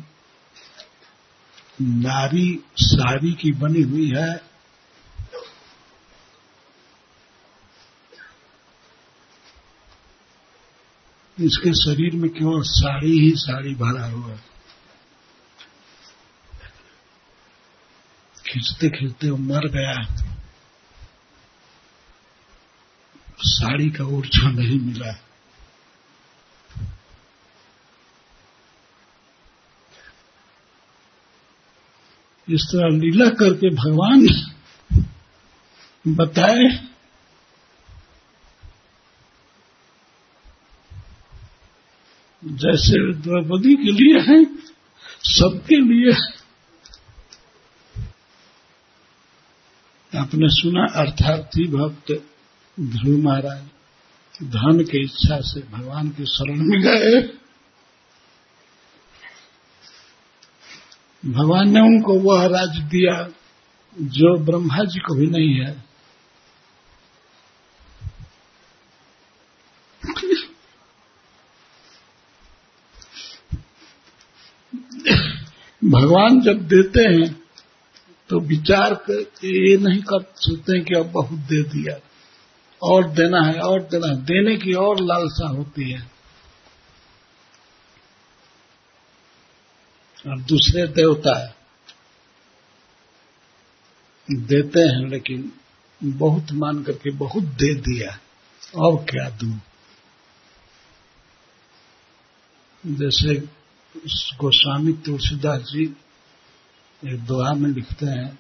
[1.82, 4.32] नारी साड़ी की बनी हुई है।
[11.39, 14.53] इसके शरीर में केवल साड़ी ही साड़ी भरा हुआ है।
[18.54, 20.01] खींचते खींचते वो मर गया
[23.43, 25.14] साड़ी का ऊर्जा नहीं मिला
[32.47, 34.28] इस तरह लीला करके भगवान
[36.06, 36.66] बताए,
[42.43, 44.43] जैसे द्रौपदी के लिए है,
[45.30, 46.14] सबके लिए
[50.24, 52.11] आपने सुना अर्थार्थी भक्त
[52.80, 57.21] ध्रुव महाराज धन की इच्छा से भगवान के शरण में गए।
[61.26, 63.15] भगवान ने उनको वह राज दिया
[63.97, 65.84] जो ब्रह्मा जी को भी नहीं है।
[75.84, 77.43] भगवान जब देते हैं
[78.30, 81.97] तो विचार करके ये नहीं कर सकते कि अब बहुत दे दिया।
[82.84, 86.11] और देना है, और देना है। देने की और लालसा होती है।
[90.28, 91.55] और दूसरे देवता है।
[94.32, 95.51] देते हैं, लेकिन
[96.03, 98.19] बहुत मान करके बहुत दे दिया।
[98.76, 99.53] और क्या दू?
[102.86, 103.36] जैसे
[104.38, 105.86] गोस्वामी तुलसीदास जी
[107.06, 108.39] एक दोहा में लिखते हैं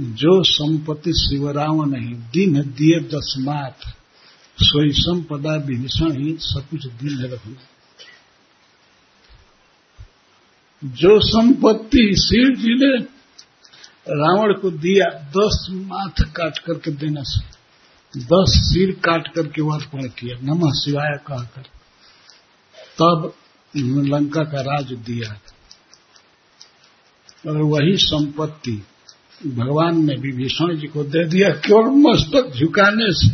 [0.00, 3.78] जो संपत्ति शिवराव नहीं, दिन दिए दसमात
[4.58, 7.56] सोई संपदा विभीषण ही सब कुछ दिन रखना
[10.84, 13.06] जो संपत्ति शिव जी ने
[14.08, 20.36] रावण को दिया, दस माथ काट करके देने से। दस सिर काट करके अर्पण किया,
[20.42, 21.62] नमः शिवाय कहकर।
[22.98, 23.34] तब
[23.76, 25.32] लंका का राज दिया
[27.48, 28.82] और वही संपत्ति
[29.46, 33.28] भगवान ने विभीषण जी को दे दिया केवल मस्तक झुकाने से।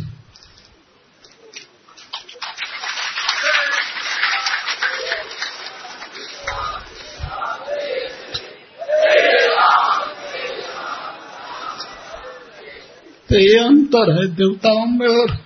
[13.29, 15.37] तो ये अंतर है देवताओं में और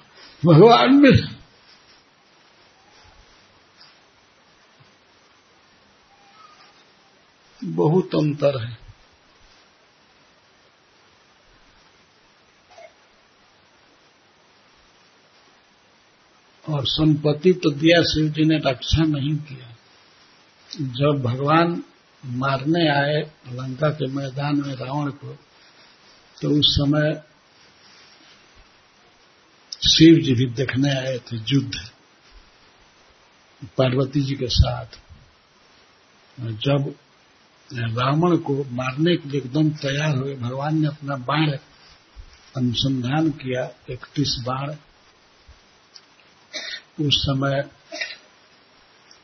[0.45, 1.34] भगवान में।
[7.76, 8.78] बहुत अंतर है।
[16.65, 19.73] और संपत्ति तो दिया शिव जी ने रक्षा नहीं किया।
[20.69, 21.84] जब भगवान
[22.23, 23.19] मारने आए
[23.51, 25.34] लंका के मैदान में रावण को
[26.38, 27.13] तो उस समय
[29.86, 31.73] शिव जी भी देखने आए थे युद्ध,
[33.78, 34.99] पार्वती जी के साथ।
[36.38, 36.93] जब
[37.74, 41.51] रावण को मारने के लिए एकदम तैयार हुए। भगवान ने अपना बाण
[42.57, 44.70] अनुसंधान किया इकतीस बाण।
[47.05, 47.70] उस समय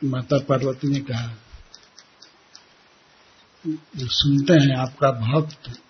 [0.04, 1.34] माता पार्वती ने कहा
[3.98, 5.80] सुनते हैं आपका भक्त,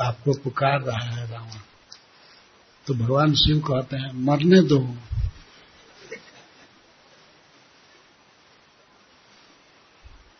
[0.00, 1.60] आपको पुकार रहा है रावण।
[2.86, 4.96] तो भगवान शिव कहते हैं, मरने दो।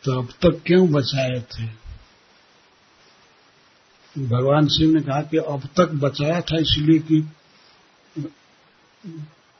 [0.09, 1.65] तो अब तक क्यों बचाए थे?
[4.27, 7.21] भगवान शिव ने कहा कि अब तक बचाया था, इसलिए कि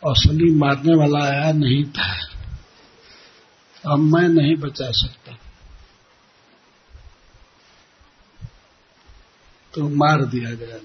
[0.08, 2.30] असली मारने वाला आया नहीं था।
[3.92, 5.38] अब मैं नहीं बचा सकता।
[9.74, 10.78] तो मार दिया गया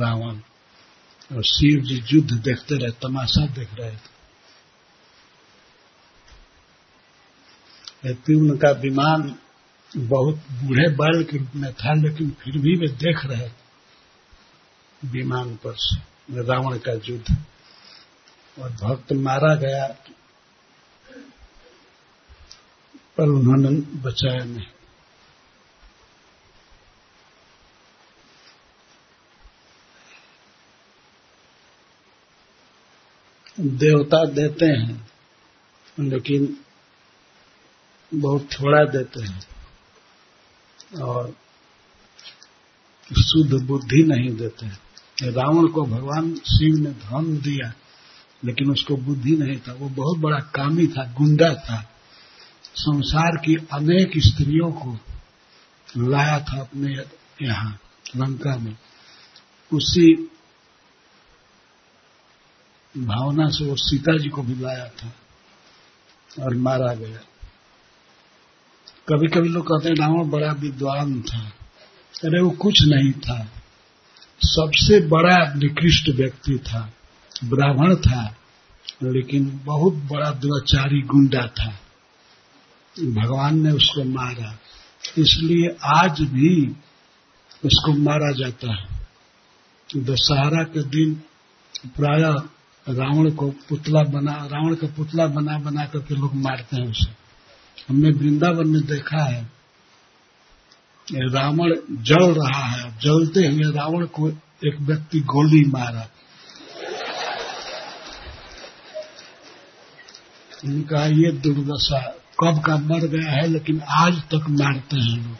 [0.00, 0.40] रावण।
[1.36, 4.17] और शिव जी युद्ध देखते रहे, तमाशा देख रहे थे।
[8.06, 9.38] यद्यपि उनका विमान
[9.96, 13.50] बहुत बूढ़े बैल के रूप में था, लेकिन फिर भी वे देख रहे
[15.04, 17.36] विमान पर से रावण का युद्ध।
[18.58, 19.86] और भक्त मारा गया,
[23.16, 24.66] पर उन्होंने बचाया नहीं।
[33.60, 35.10] देवता देते हैं,
[36.00, 36.64] लेकिन
[38.14, 39.48] बहुत थोड़ा देते हैं।
[41.02, 41.36] और
[43.18, 44.78] शुद्ध बुद्धि नहीं देते हैं।
[45.22, 47.72] रावण को भगवान शिव ने धन दिया,
[48.44, 51.90] लेकिन उसको बुद्धि नहीं था। वो बहुत बड़ा कामी था, गुंडा था।
[52.74, 54.98] संसार की अनेक स्त्रियों को
[55.96, 56.94] लाया था अपने
[57.46, 57.78] यहाँ,
[58.16, 58.76] लंका में।
[59.72, 60.30] उसी
[62.96, 65.12] भावना से वो सीता जी को भी लाया था
[66.44, 67.20] और मारा गया।
[69.08, 71.38] कभी कभी लोग कहते हैं रावण बड़ा विद्वान था।
[72.24, 73.52] अरे, वो कुछ नहीं था।
[74.42, 76.92] सबसे बड़ा निकृष्ट व्यक्ति था,
[77.44, 78.36] ब्राह्मण था,
[79.02, 81.80] लेकिन बहुत बड़ा दुराचारी गुंडा था।
[83.04, 84.58] भगवान ने उसको मारा।
[85.18, 86.66] इसलिए आज भी
[87.64, 88.88] उसको मारा जाता है।
[89.96, 91.14] दशहरा के दिन
[91.86, 92.20] प्राय
[92.94, 97.27] रावण को पुतला बना, रावण का पुतला बना बना करके लोग मारते हैं उसे।
[97.88, 99.58] हमने वृंदावन में देखा है
[101.12, 104.28] रावण जल रहा है। जलते हुए रावण को
[104.66, 106.08] एक व्यक्ति गोली मारा।
[110.64, 115.36] उनका ये दुर्दशा कब का मर गया है, लेकिन आज तक मारते हैं लोग।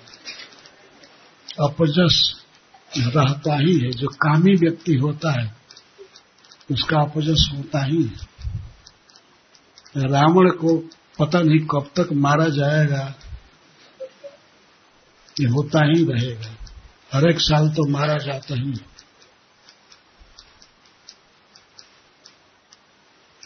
[1.70, 2.44] अपजस
[2.98, 5.56] रहता ही है। जो कामी व्यक्ति होता है,
[6.70, 8.28] उसका अपजस होता ही है।
[9.96, 13.14] रावण को पता नहीं कब तक मारा जाएगा,
[15.40, 16.54] ये होता ही रहेगा।
[17.12, 18.74] हर एक साल तो मारा जाता ही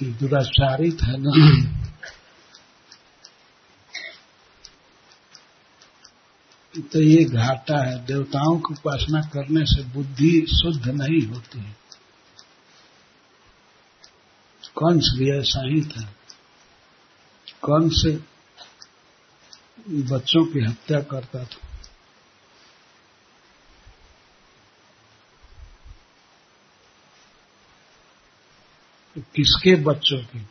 [0.02, 1.32] दुराचारी था ना?
[6.92, 11.76] तो ये घाटा है। देवताओं की उपासना करने से बुद्धि शुद्ध नहीं होती। है
[14.78, 16.14] कंस भी ऐसा ही था?
[17.64, 18.02] कंस
[19.88, 21.68] बच्चों की हत्या करता था?
[29.18, 30.48] किसके बच्चों की?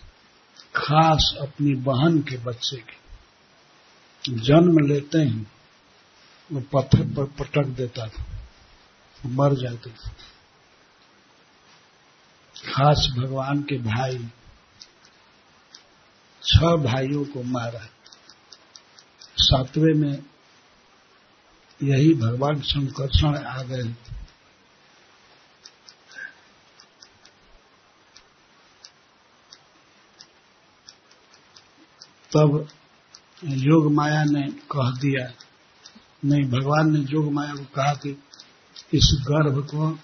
[0.76, 2.98] खास अपनी बहन के बच्चे की।
[4.30, 5.46] जन्म लेते ही,
[6.52, 8.26] वो पत्थर पर पटक देता था,
[9.26, 10.10] मर जाते थे।
[12.74, 14.30] खास भगवान के भाई
[16.44, 17.88] छह भाइयों को मारा।
[19.38, 20.24] सातवें में
[21.84, 23.84] यही भगवान शंकरषण आ गए।
[32.34, 32.68] तब
[33.44, 35.32] योग माया ने कह दिया,
[36.26, 38.10] नहीं, भगवान ने योग माया को कहा कि
[38.94, 40.00] इस गर्भ को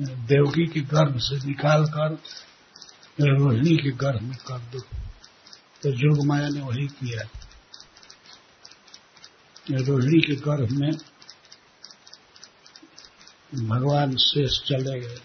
[0.00, 2.12] देवकी के गर्भ से निकाल कर
[3.20, 4.80] रोहिणी के गर्भ में कर दो।
[5.82, 7.22] तो जोग माया ने वही किया।
[9.70, 10.92] रोहिणी के गर्भ में
[13.68, 15.20] भगवान शेष चले गए।